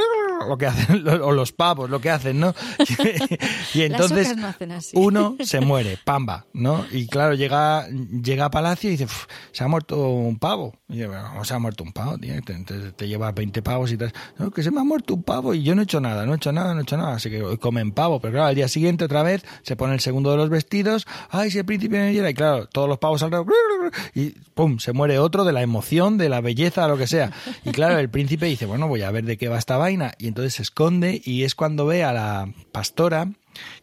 [0.49, 2.55] lo que hacen, o los pavos, lo que hacen, ¿no?
[3.75, 4.55] y entonces no
[4.95, 6.85] uno se muere, pamba, ¿no?
[6.91, 10.75] Y claro, llega, llega a Palacio y dice, "Uf, se ha muerto un pavo.
[10.89, 12.19] Y dice, "Bueno, ¿cómo se ha muerto un pavo?
[12.19, 12.35] tío?
[12.43, 14.13] Te, te, te llevas 20 pavos y tal.
[14.39, 16.33] No, que se me ha muerto un pavo y yo no he hecho nada, no
[16.33, 17.15] he hecho nada, no he hecho nada.
[17.15, 18.21] Así que comen pavo.
[18.21, 21.07] Pero claro, al día siguiente otra vez se pone el segundo de los vestidos.
[21.31, 22.31] Ay, si el príncipe me viera.
[22.31, 23.51] Y claro, todos los pavos alrededor.
[24.15, 27.33] Y pum, se muere otro de la emoción, de la belleza, lo que sea.
[27.65, 30.13] Y claro, el príncipe dice, bueno, voy a ver de qué va esta vaina.
[30.19, 33.33] Y entonces se esconde y es cuando ve a la pastora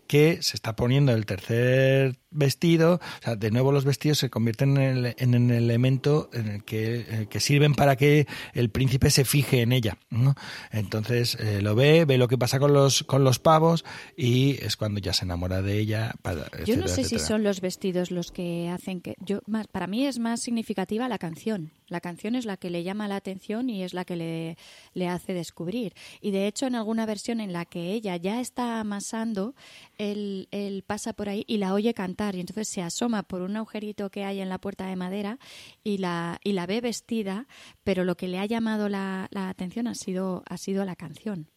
[0.08, 4.78] que se está poniendo el tercer vestido, o sea, de nuevo los vestidos se convierten
[4.78, 9.10] en el, en el elemento en el que, eh, que sirven para que el príncipe
[9.10, 9.98] se fije en ella.
[10.10, 10.36] ¿no?
[10.72, 14.76] Entonces eh, lo ve, ve lo que pasa con los, con los pavos y es
[14.76, 16.16] cuando ya se enamora de ella.
[16.22, 19.68] Para, Yo no etcétera, sé si son los vestidos los que hacen que yo más
[19.68, 21.72] para mí es más significativa la canción.
[21.88, 24.58] La canción es la que le llama la atención y es la que le,
[24.94, 25.94] le hace descubrir.
[26.20, 29.56] Y de hecho en alguna versión en la que ella ya está amasando,
[29.98, 33.56] él, él pasa por ahí y la oye cantar y entonces se asoma por un
[33.56, 35.38] agujerito que hay en la puerta de madera
[35.84, 37.48] y la y la ve vestida,
[37.84, 41.50] pero lo que le ha llamado la, atención ha sido ha sido la canción.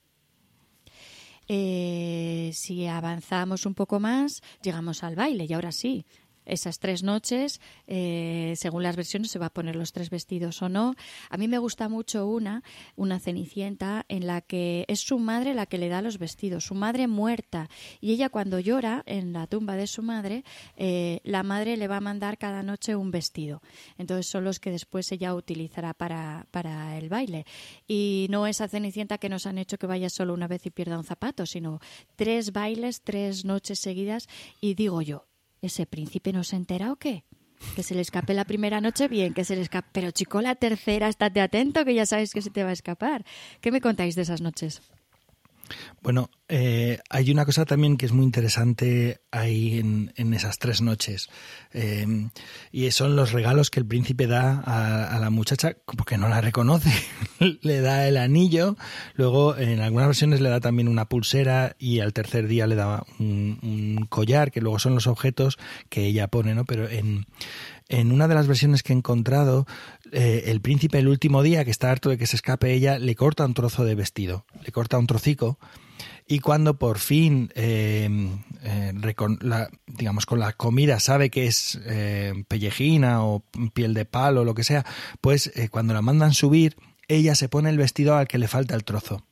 [1.49, 6.05] Eh, si avanzamos un poco más, llegamos al baile y ahora sí.
[6.51, 10.69] Esas tres noches, eh, según las versiones, se va a poner los tres vestidos o
[10.69, 10.97] no.
[11.29, 12.65] A mí me gusta mucho una,
[12.97, 16.75] una cenicienta, en la que es su madre la que le da los vestidos, su
[16.75, 17.71] madre muerta.
[18.01, 20.43] Y ella cuando llora en la tumba de su madre,
[20.77, 23.63] eh, la madre le va a mandar cada noche un vestido.
[23.97, 27.47] Entonces son los que después ella utilizará para, para el baile.
[27.87, 30.99] Y no esa cenicienta que nos han hecho que vaya solo una vez y pierda
[30.99, 31.79] un zapato, sino
[32.17, 34.29] tres bailes, tres noches seguidas.
[34.61, 35.30] Y digo yo,
[35.63, 37.25] ¿ese príncipe no se entera o qué?
[37.77, 39.89] Que se le escape la primera noche, bien, que se le escape.
[39.93, 43.25] Pero chico, la tercera, estate atento, que ya sabes que se te va a escapar.
[43.61, 44.81] ¿Qué me contáis de esas noches?
[46.03, 51.29] Bueno, eh, hay una cosa también que es muy interesante ahí en, esas tres noches.
[51.73, 52.29] Eh,
[52.73, 56.41] y son los regalos que el príncipe da a, a la muchacha, porque no la
[56.41, 56.91] reconoce.
[57.63, 58.77] le da el anillo,
[59.15, 63.05] luego en algunas versiones le da también una pulsera y al tercer día le da
[63.19, 65.59] un, un collar, que luego son los objetos
[65.89, 66.65] que ella pone, ¿no?
[66.65, 67.27] Pero en,
[67.91, 69.67] en una de las versiones que he encontrado,
[70.13, 73.17] eh, el príncipe el último día, que está harto de que se escape ella, le
[73.17, 75.59] corta un trozo de vestido, le corta un trocico.
[76.31, 78.09] Y cuando por fin, eh,
[78.63, 78.93] eh,
[79.89, 83.43] digamos, con la comida sabe que es eh, pellejina o
[83.75, 84.87] piel de palo o lo que sea,
[85.21, 86.77] pues cuando la mandan subir,
[87.09, 89.27] ella se pone el vestido al que le falta el trozo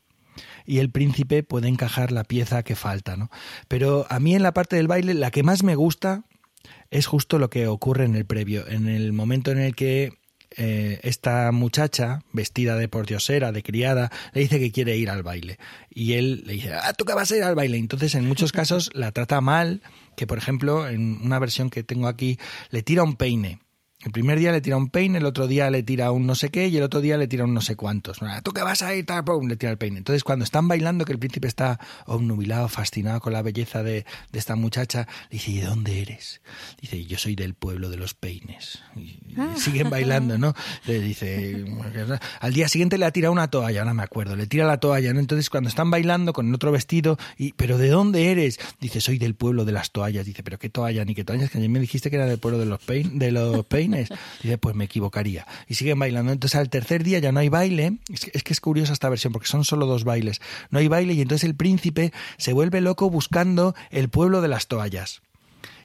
[0.67, 3.31] y el príncipe puede encajar la pieza que falta, ¿no?
[3.69, 6.25] Pero a mí en la parte del baile la que más me gusta
[6.91, 10.13] es justo lo que ocurre en el previo, en el momento en el que
[10.57, 15.59] eh, esta muchacha, vestida de pordiosera, de criada, le dice que quiere ir al baile.
[15.91, 17.77] Y él le dice, ah, tú que vas a ir al baile.
[17.77, 19.83] Entonces, en muchos casos la trata mal,
[20.17, 22.39] que por ejemplo, en una versión que tengo aquí,
[22.71, 23.61] le tira un peine.
[24.05, 26.51] El primer día le tira un peine, el otro día le tira un no sé
[26.51, 28.23] qué y el otro día le tira un no sé cuántos.
[28.23, 29.05] Ah, ¿Tú que vas a ir?
[29.05, 29.99] Tal, pum, le tira el peine.
[29.99, 34.39] Entonces, cuando están bailando, que el príncipe está obnubilado, fascinado con la belleza de, de
[34.39, 36.41] esta muchacha, le dice, ¿y de dónde eres?
[36.81, 38.81] Dice, yo soy del pueblo de los peines.
[38.95, 40.55] Y, y siguen bailando, ¿no?
[40.87, 41.65] Le dice,
[42.39, 45.13] al día siguiente le ha tirado una toalla, ahora me acuerdo, le tira la toalla,
[45.13, 45.19] ¿no?
[45.19, 48.61] Entonces, cuando están bailando con otro vestido, y, ¿pero de dónde eres?
[48.81, 50.25] Dice, soy del pueblo de las toallas.
[50.25, 51.51] Dice, ¿pero qué toalla ni qué toallas?
[51.51, 53.88] Que ayer me dijiste que era del pueblo de los, pein, de los peines.
[54.43, 55.47] Dice, pues me equivocaría.
[55.67, 56.33] Y siguen bailando.
[56.33, 57.99] Entonces, al tercer día ya no hay baile.
[58.13, 60.41] Es que, es que es curiosa esta versión, porque son solo dos bailes.
[60.71, 64.67] No hay baile y entonces el príncipe se vuelve loco buscando el pueblo de las
[64.67, 65.23] toallas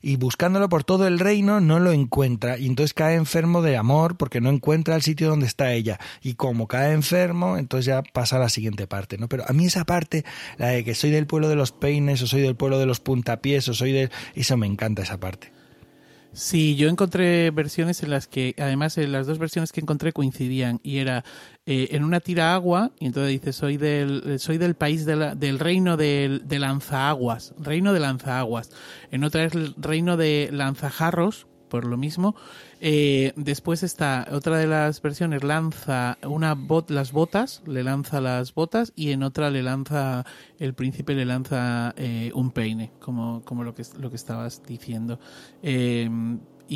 [0.03, 4.17] y buscándolo por todo el reino no lo encuentra y entonces cae enfermo de amor
[4.17, 8.35] porque no encuentra el sitio donde está ella y como cae enfermo entonces ya pasa
[8.35, 10.25] a la siguiente parte no pero a mí esa parte
[10.57, 12.99] la de que soy del pueblo de los peines o soy del pueblo de los
[12.99, 15.51] puntapiés o soy de eso me encanta esa parte
[16.35, 20.79] Sí, yo encontré versiones en las que, además, en las dos versiones que encontré coincidían
[20.81, 21.23] y era
[21.67, 25.95] eh, en una tira agua y entonces dice soy del soy del país del reino
[25.95, 28.71] de, de lanzaaguas, reino de lanzaaguas.
[29.11, 32.35] En otra es el reino de lanzajarros, por lo mismo.
[32.85, 38.53] Eh, después está otra de las versiones lanza una bot, las botas, le lanza las
[38.53, 40.25] botas y en otra le lanza
[40.59, 45.17] el príncipe le lanza eh, un peine, como, como lo que lo que estabas diciendo.
[45.61, 46.09] Eh,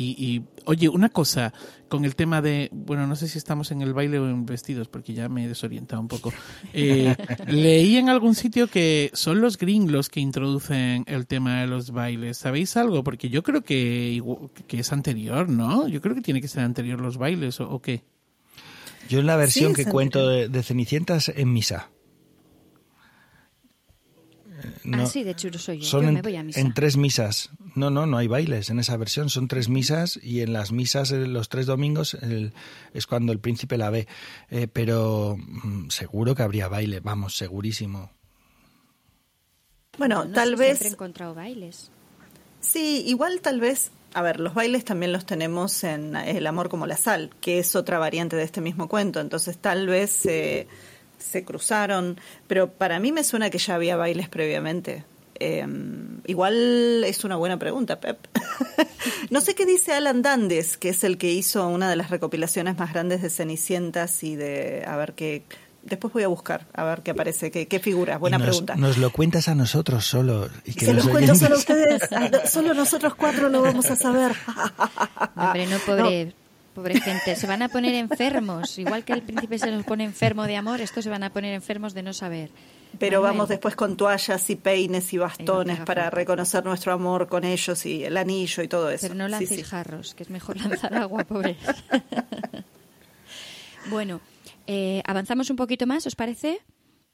[0.00, 1.52] y, oye, una cosa
[1.88, 4.88] con el tema de, bueno, no sé si estamos en el baile o en vestidos,
[4.88, 6.32] porque ya me he desorientado un poco.
[6.72, 7.16] Eh,
[7.48, 12.38] leí en algún sitio que son los gringos que introducen el tema de los bailes.
[12.38, 13.02] ¿Sabéis algo?
[13.02, 14.22] Porque yo creo que,
[14.66, 15.88] que es anterior, ¿no?
[15.88, 18.04] Yo creo que tiene que ser anterior los bailes, ¿o, qué?
[19.08, 21.90] Yo en la versión que cuento de, de Cenicientas en misa.
[24.92, 25.84] ah, sí, de hecho soy yo.
[25.84, 26.60] Son yo en, me voy a misa.
[26.60, 27.50] en tres misas.
[27.78, 29.30] No, no, no hay bailes en esa versión.
[29.30, 32.52] Son tres misas y en las misas, eh, los tres domingos, el,
[32.92, 34.08] es cuando el príncipe la ve.
[34.50, 38.10] Eh, pero mm, seguro que habría baile, vamos, segurísimo.
[39.98, 40.68] Bueno, No tal sé, vez.
[40.78, 41.90] Siempre he encontrado bailes.
[42.60, 43.90] Sí, igual tal vez.
[44.14, 47.76] A ver, los bailes también los tenemos en El amor como la sal, que es
[47.76, 49.20] otra variante de este mismo cuento.
[49.20, 50.66] Entonces, tal vez eh,
[51.18, 52.18] se cruzaron.
[52.46, 55.04] Pero para mí me suena que ya había bailes previamente.
[55.40, 55.66] Eh,
[56.26, 58.18] igual es una buena pregunta, Pep.
[59.30, 62.78] no sé qué dice Alan Dandes, que es el que hizo una de las recopilaciones
[62.78, 64.84] más grandes de Cenicientas y de.
[64.86, 65.42] A ver qué.
[65.82, 68.18] Después voy a buscar, a ver qué aparece, qué, qué figura.
[68.18, 68.76] Buena Y nos, pregunta.
[68.76, 70.48] Nos lo cuentas a nosotros solo.
[70.64, 72.02] Y que Se los cuento solo a ustedes.
[72.50, 74.32] Solo nosotros cuatro lo vamos a saber.
[75.36, 76.34] No, hombre, no, pobre,
[76.74, 77.36] pobre gente.
[77.36, 78.78] Se van a poner enfermos.
[78.78, 81.54] Igual que el príncipe se nos pone enfermo de amor, estos se van a poner
[81.54, 82.50] enfermos de no saber.
[82.98, 87.44] Pero Manuel, vamos después con toallas y peines y bastones para reconocer nuestro amor con
[87.44, 89.02] ellos y el anillo y todo eso.
[89.02, 89.62] Pero no lancéis sí.
[89.62, 91.56] jarros, que es mejor lanzar agua, pobres.
[93.90, 94.20] bueno,
[94.66, 96.60] eh, avanzamos un poquito más, ¿os parece?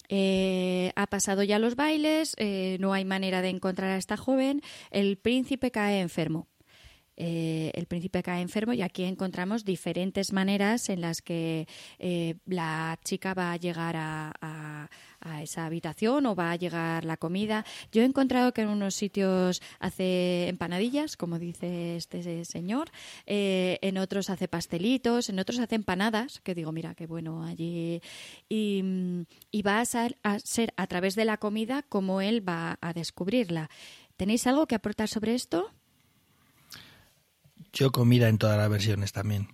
[0.09, 4.61] Eh, ha pasado ya los bailes, eh, no hay manera de encontrar a esta joven,
[4.91, 6.49] el príncipe cae enfermo.
[7.16, 11.68] Eh, el príncipe cae enfermo y aquí encontramos diferentes maneras en las que
[12.01, 14.91] eh, la chica va a llegar a, a-
[15.25, 17.64] a esa habitación o va a llegar la comida.
[17.91, 22.91] Yo he encontrado que en unos sitios hace empanadillas, como dice este señor,
[23.27, 28.01] eh, en otros hace pastelitos, en otros hace empanadas, que digo, mira, qué bueno allí.
[28.49, 28.83] Y,
[29.66, 33.70] va a ser, a ser a través de la comida como él va a descubrirla.
[34.16, 35.70] ¿Tenéis algo que aportar sobre esto?
[37.72, 39.49] Yo comida en todas las versiones también.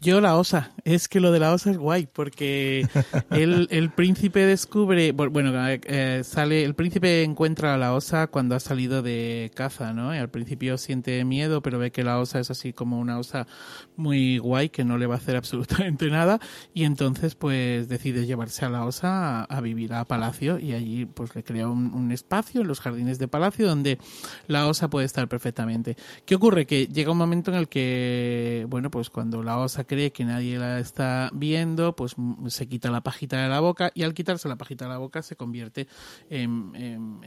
[0.00, 2.86] Yo la osa, es que lo de la osa es guay, porque
[3.30, 8.54] el, el príncipe descubre, bu- bueno, eh, sale, el príncipe encuentra a la osa cuando
[8.54, 10.14] ha salido de caza, ¿no?
[10.14, 13.48] Y al principio siente miedo, pero ve que la osa es así como una osa
[13.96, 16.38] muy guay, que no le va a hacer absolutamente nada,
[16.72, 21.06] y entonces pues decide llevarse a la osa a, a vivir a Palacio, y allí
[21.06, 23.98] pues le crea un, un espacio en los jardines de Palacio donde
[24.46, 25.96] la osa puede estar perfectamente.
[26.24, 26.66] ¿Qué ocurre?
[26.66, 30.58] Que llega un momento en el que, bueno, pues cuando la osa cree que nadie
[30.58, 34.48] la está viendo, pues mm, se quita la pajita de la boca y al quitarse
[34.48, 35.88] la pajita de la boca se convierte
[36.30, 36.68] en,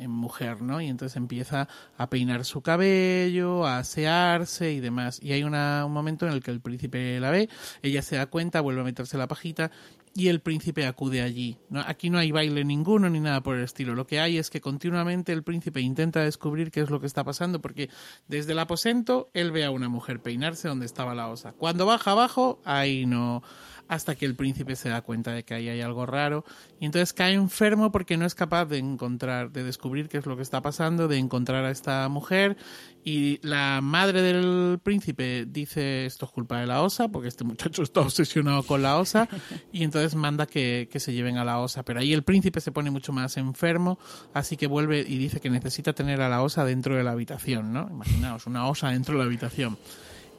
[0.10, 0.80] mujer, ¿no?
[0.80, 5.20] Y entonces empieza a peinar su cabello, a asearse y demás.
[5.22, 7.50] Y hay una- un momento en el que el príncipe la ve,
[7.82, 9.72] ella se da cuenta, vuelve a meterse la pajita
[10.14, 11.58] y el príncipe acude allí.
[11.70, 11.82] ¿no?
[11.82, 13.96] Aquí no hay baile ninguno ni nada por el estilo.
[13.96, 17.24] Lo que hay es que continuamente el príncipe intenta descubrir qué es lo que está
[17.24, 17.90] pasando porque
[18.28, 21.54] desde el aposento él ve a una mujer peinarse donde estaba la osa.
[21.54, 23.44] Cuando baja abajo, ahí no
[23.92, 26.46] hasta que el príncipe se da cuenta de que ahí hay algo raro.
[26.80, 30.38] Y entonces cae enfermo porque no es capaz de encontrar, de descubrir qué es lo
[30.38, 32.56] que está pasando, de encontrar a esta mujer.
[33.04, 37.84] Y la madre del príncipe dice esto es culpa de la osa porque este muchacho
[37.84, 39.28] está obsesionado con la osa
[39.74, 41.84] y entonces manda que, que se lleven a la osa.
[41.84, 44.00] Pero ahí el príncipe se pone mucho más enfermo
[44.34, 47.74] así que vuelve y dice que necesita tener a la osa dentro de la habitación
[47.74, 47.90] ¿no?
[47.90, 49.78] imaginaos una osa dentro de la habitación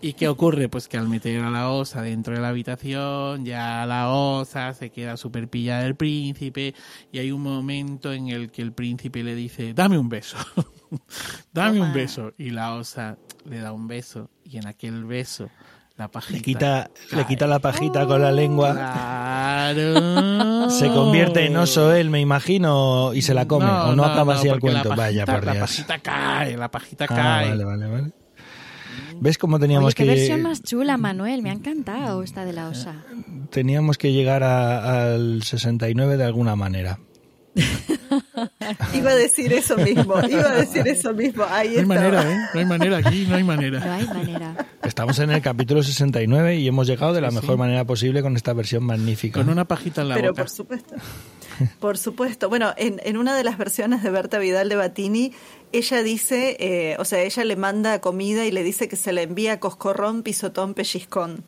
[0.05, 0.68] ¿Y qué ocurre?
[0.68, 4.90] Pues que al meter a la osa dentro de la habitación, ya la osa se
[4.90, 6.74] queda súper pilla del príncipe
[7.12, 10.36] y hay un momento en el que el príncipe le dice, dame un beso,
[11.53, 12.32] dame un beso.
[12.36, 13.16] Y la osa
[13.48, 15.48] le da un beso y en aquel beso
[15.96, 16.36] la pajita...
[16.36, 17.26] Le quita, le cae.
[17.28, 18.72] quita la pajita con la lengua.
[18.72, 20.68] Claro.
[20.70, 23.66] Se convierte en oso él, me imagino, y se la come.
[23.70, 24.96] o no, acaba así el la cuento.
[24.96, 25.62] Vaya, por La Dios.
[25.62, 27.48] pajita cae, la pajita Ah, cae.
[27.50, 28.12] vale, vale, vale.
[29.23, 31.43] ¿Ves cómo teníamos Oye, qué que versión más chula, Manuel.
[31.43, 33.05] Me ha encantado esta de la osa.
[33.51, 36.99] teníamos que llegar a- al 69 de alguna manera?
[38.95, 41.45] Iba a decir eso mismo, iba a decir eso mismo.
[41.49, 42.37] Ahí no hay manera, ¿eh?
[42.55, 43.79] No hay manera aquí, no hay manera.
[43.85, 44.57] No hay manera.
[44.83, 48.53] Estamos en el capítulo 69 y hemos llegado de la mejor manera posible con esta
[48.55, 49.39] versión magnífica.
[49.41, 50.43] Con una pajita en la Pero boca.
[50.43, 50.95] por supuesto.
[51.79, 52.49] Por supuesto.
[52.49, 55.33] Bueno, en, en, una de las versiones de Berta Vidal de Batini,
[55.73, 59.23] ella dice, eh, o sea, ella le manda comida y le dice que se la
[59.23, 61.45] envía coscorrón, pisotón, pellizcón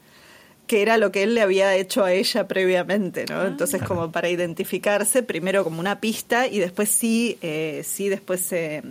[0.66, 3.45] que era lo que él le había hecho a ella previamente, ¿no?
[3.47, 8.77] Entonces, como para identificarse, primero como una pista y después sí, eh, sí después se...
[8.77, 8.83] Eh,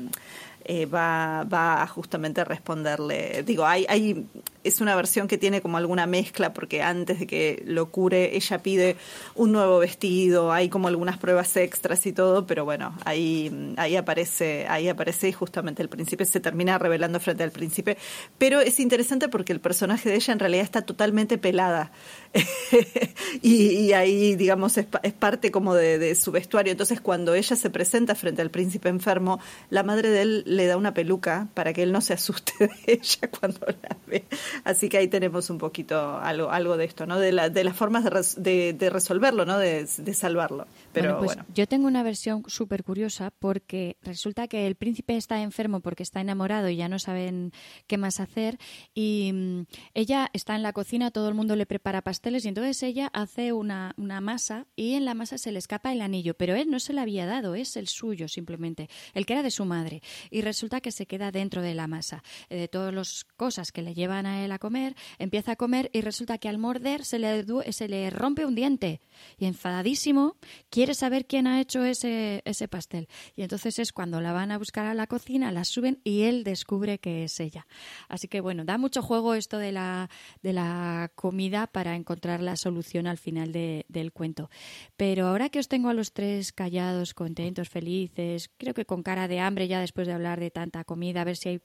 [0.92, 3.44] va, va justamente responderle.
[3.44, 4.26] Digo, hay, hay,
[4.64, 8.60] es una versión que tiene como alguna mezcla, porque antes de que lo cure, ella
[8.60, 8.96] pide
[9.36, 14.66] un nuevo vestido, hay como algunas pruebas extras y todo, pero bueno, ahí, ahí aparece,
[14.70, 17.98] ahí aparece y justamente el príncipe se termina revelando frente al príncipe.
[18.38, 21.92] Pero es interesante porque el personaje de ella en realidad está totalmente pelada.
[23.42, 26.72] y, y, ahí, digamos, es, es parte como de, de, su vestuario.
[26.72, 29.40] Entonces, cuando ella se presenta frente al príncipe enfermo,
[29.70, 32.72] la madre de él le da una peluca para que él no se asuste de
[32.94, 34.26] ella cuando la ve.
[34.64, 37.20] Así que ahí tenemos un poquito algo, algo de esto, ¿no?
[37.20, 39.58] De, la, de las formas de, res, de, de, resolverlo, ¿no?
[39.58, 40.68] De, de salvarlo.
[40.94, 41.54] Pero bueno, pues bueno.
[41.54, 46.22] yo tengo una versión súper curiosa porque resulta que el príncipe está enfermo porque está
[46.22, 47.52] enamorado y ya no saben
[47.88, 48.58] qué más hacer
[48.94, 49.64] y mmm,
[49.94, 53.54] ella está en la cocina, todo el mundo le prepara pasteles y entonces ella hace
[53.54, 56.80] una, una masa y en la masa se le escapa el anillo, pero él no
[56.80, 60.42] se le había dado, es el suyo simplemente, el que era de su madre y
[60.42, 63.94] resulta que se queda dentro de la masa, eh, de todas las cosas que le
[63.94, 67.46] llevan a él a comer, empieza a comer y resulta que al morder se le,
[67.72, 69.02] se le rompe un diente
[69.38, 70.38] y enfadadísimo
[70.70, 73.08] quiere saber quién ha hecho ese, ese pastel.
[73.36, 76.44] Y entonces es cuando la van a buscar a la cocina, la suben y él
[76.44, 77.66] descubre que es ella.
[78.10, 80.10] Así que bueno, da mucho juego esto de la,
[80.42, 84.50] de la comida para encontrar la solución al final de, del cuento.
[84.98, 89.28] Pero ahora que os tengo a los tres callados, contentos, felices, creo que con cara
[89.28, 91.62] de hambre ya después de hablar de tanta comida, a ver si hay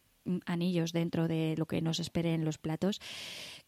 [0.46, 3.00] anillos dentro de lo que nos espere en los platos.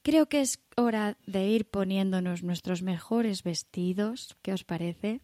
[0.02, 5.20] Creo que es hora de ir poniéndonos nuestros mejores vestidos, ¿qué os parece?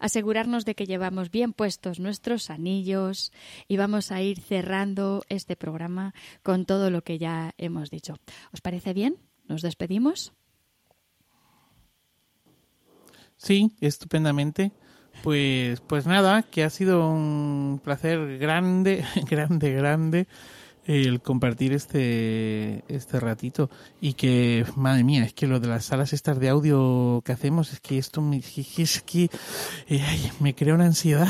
[0.00, 3.32] Asegurarnos de que llevamos bien puestos nuestros anillos
[3.68, 8.16] y vamos a ir cerrando este programa con todo lo que ya hemos dicho.
[8.52, 9.16] ¿Os parece bien?
[9.46, 10.32] ¿Nos despedimos?
[13.36, 14.72] Sí, estupendamente.
[15.22, 20.26] Pues, pues nada, que ha sido un placer grande, grande, grande
[20.86, 23.70] el compartir este este ratito.
[24.00, 27.72] Y que madre mía es que lo de las salas estas de audio que hacemos
[27.72, 29.24] es que esto me, es que
[29.88, 31.28] eh, ay, me crea una ansiedad.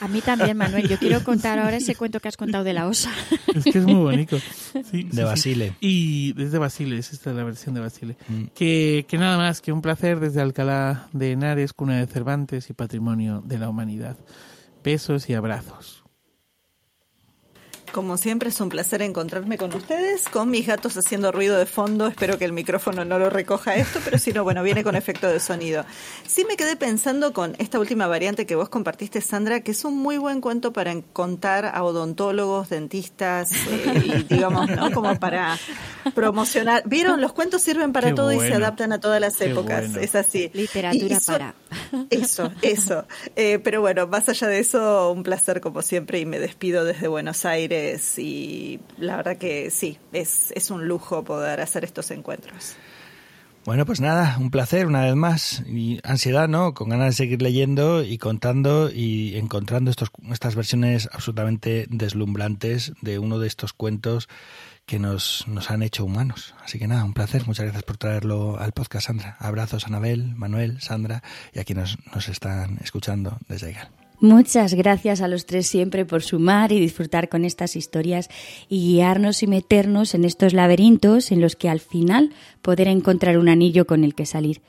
[0.00, 0.88] A mí también Manuel.
[0.88, 3.10] Yo quiero contar ahora ese cuento que has contado de la osa.
[3.54, 4.38] Es que es muy bonito.
[4.38, 5.68] Sí, de sí, Basile.
[5.70, 5.76] Sí.
[5.80, 8.16] y desde Basile es esta es la versión de Basile.
[8.28, 8.44] Mm.
[8.54, 12.74] que, que nada más que un placer desde Alcalá de Henares cuna de Cervantes y
[12.74, 14.16] patrimonio de la humanidad.
[14.84, 16.07] Besos y abrazos
[17.92, 22.06] como siempre es un placer encontrarme con ustedes, con mis gatos haciendo ruido de fondo.
[22.06, 25.28] Espero que el micrófono no lo recoja esto, pero si no, bueno, viene con efecto
[25.28, 25.84] de sonido.
[26.26, 29.96] Sí me quedé pensando con esta última variante que vos compartiste, Sandra, que es un
[29.98, 34.90] muy buen cuento para contar a odontólogos, dentistas, eh, y digamos, ¿no?
[34.92, 35.58] Como para
[36.14, 36.82] promocionar.
[36.86, 37.20] ¿Vieron?
[37.20, 38.44] Los cuentos sirven para Qué todo bueno.
[38.44, 39.86] y se adaptan a todas las Qué épocas.
[39.88, 40.00] bueno.
[40.00, 40.50] Es así.
[40.52, 41.54] literatura para
[42.10, 43.06] Eso, eso.
[43.36, 47.08] Eh, pero bueno, más allá de eso, un placer como siempre y me despido desde
[47.08, 47.77] Buenos Aires
[48.18, 52.76] y la verdad que sí, es, es un lujo poder hacer estos encuentros.
[53.68, 55.62] Bueno, pues nada, un placer una vez más.
[55.66, 56.72] Y ansiedad, ¿no?
[56.72, 63.18] Con ganas de seguir leyendo y contando y encontrando estos, estas versiones absolutamente deslumbrantes de
[63.18, 64.26] uno de estos cuentos
[64.86, 66.54] que nos, nos han hecho humanos.
[66.64, 67.46] Así que nada, un placer.
[67.46, 69.36] Muchas gracias por traerlo al podcast, Sandra.
[69.38, 71.22] Abrazos, Anabel, Manuel, Sandra
[71.52, 73.97] y a quienes nos, están escuchando desde IGAL.
[74.20, 78.28] Muchas gracias a los tres siempre por sumar y disfrutar con estas historias
[78.68, 83.48] y guiarnos y meternos en estos laberintos en los que al final poder encontrar un
[83.48, 84.60] anillo con el que salir.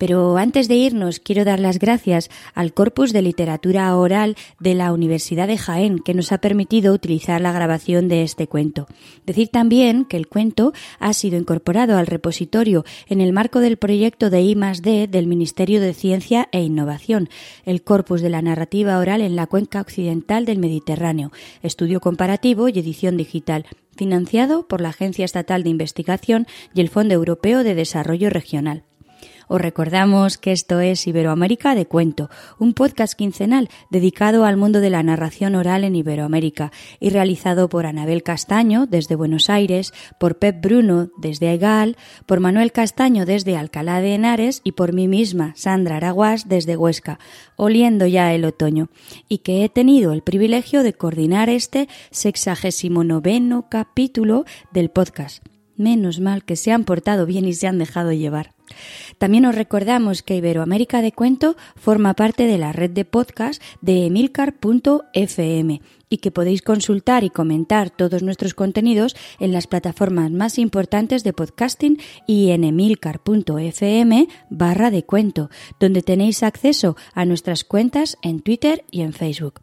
[0.00, 4.94] Pero antes de irnos, quiero dar las gracias al Corpus de Literatura Oral de la
[4.94, 8.86] Universidad de Jaén, que nos ha permitido utilizar la grabación de este cuento.
[9.26, 14.30] Decir también que el cuento ha sido incorporado al repositorio en el marco del proyecto
[14.30, 17.28] de I+D del Ministerio de Ciencia e Innovación,
[17.66, 21.30] el Corpus de la Narrativa Oral en la Cuenca Occidental del Mediterráneo,
[21.62, 27.12] estudio comparativo y edición digital financiado por la Agencia Estatal de Investigación y el Fondo
[27.12, 28.84] Europeo de Desarrollo Regional.
[29.52, 32.30] Os recordamos que esto es Iberoamérica de Cuento,
[32.60, 36.70] un podcast quincenal dedicado al mundo de la narración oral en Iberoamérica
[37.00, 41.96] y realizado por Anabel Castaño desde Buenos Aires, por Pep Bruno desde Aigal,
[42.26, 47.18] por Manuel Castaño desde Alcalá de Henares y por mí misma, Sandra Araguás, desde Huesca,
[47.56, 48.88] oliendo ya el otoño,
[49.28, 55.42] y que he tenido el privilegio de coordinar este sexagésimo noveno capítulo del podcast.
[55.80, 58.52] Menos mal que se han portado bien y se han dejado llevar.
[59.16, 64.04] También os recordamos que Iberoamérica de Cuento forma parte de la red de podcast de
[64.04, 71.24] emilcar.fm y que podéis consultar y comentar todos nuestros contenidos en las plataformas más importantes
[71.24, 75.48] de podcasting y en emilcar.fm barra de cuento,
[75.80, 79.62] donde tenéis acceso a nuestras cuentas en Twitter y en Facebook.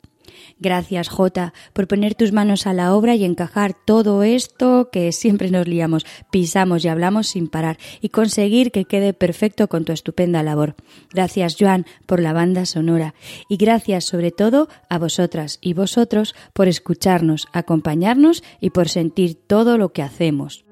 [0.60, 5.50] Gracias, Jota, por poner tus manos a la obra y encajar todo esto que siempre
[5.50, 10.44] nos liamos, pisamos y hablamos sin parar y conseguir que quede perfecto con tu estupenda
[10.44, 10.76] labor.
[11.14, 13.14] Gracias, Joan, por la banda sonora.
[13.50, 19.78] Y gracias sobre todo a vosotras y vosotros por escucharnos, acompañarnos y por sentir todo
[19.78, 20.67] lo que hacemos.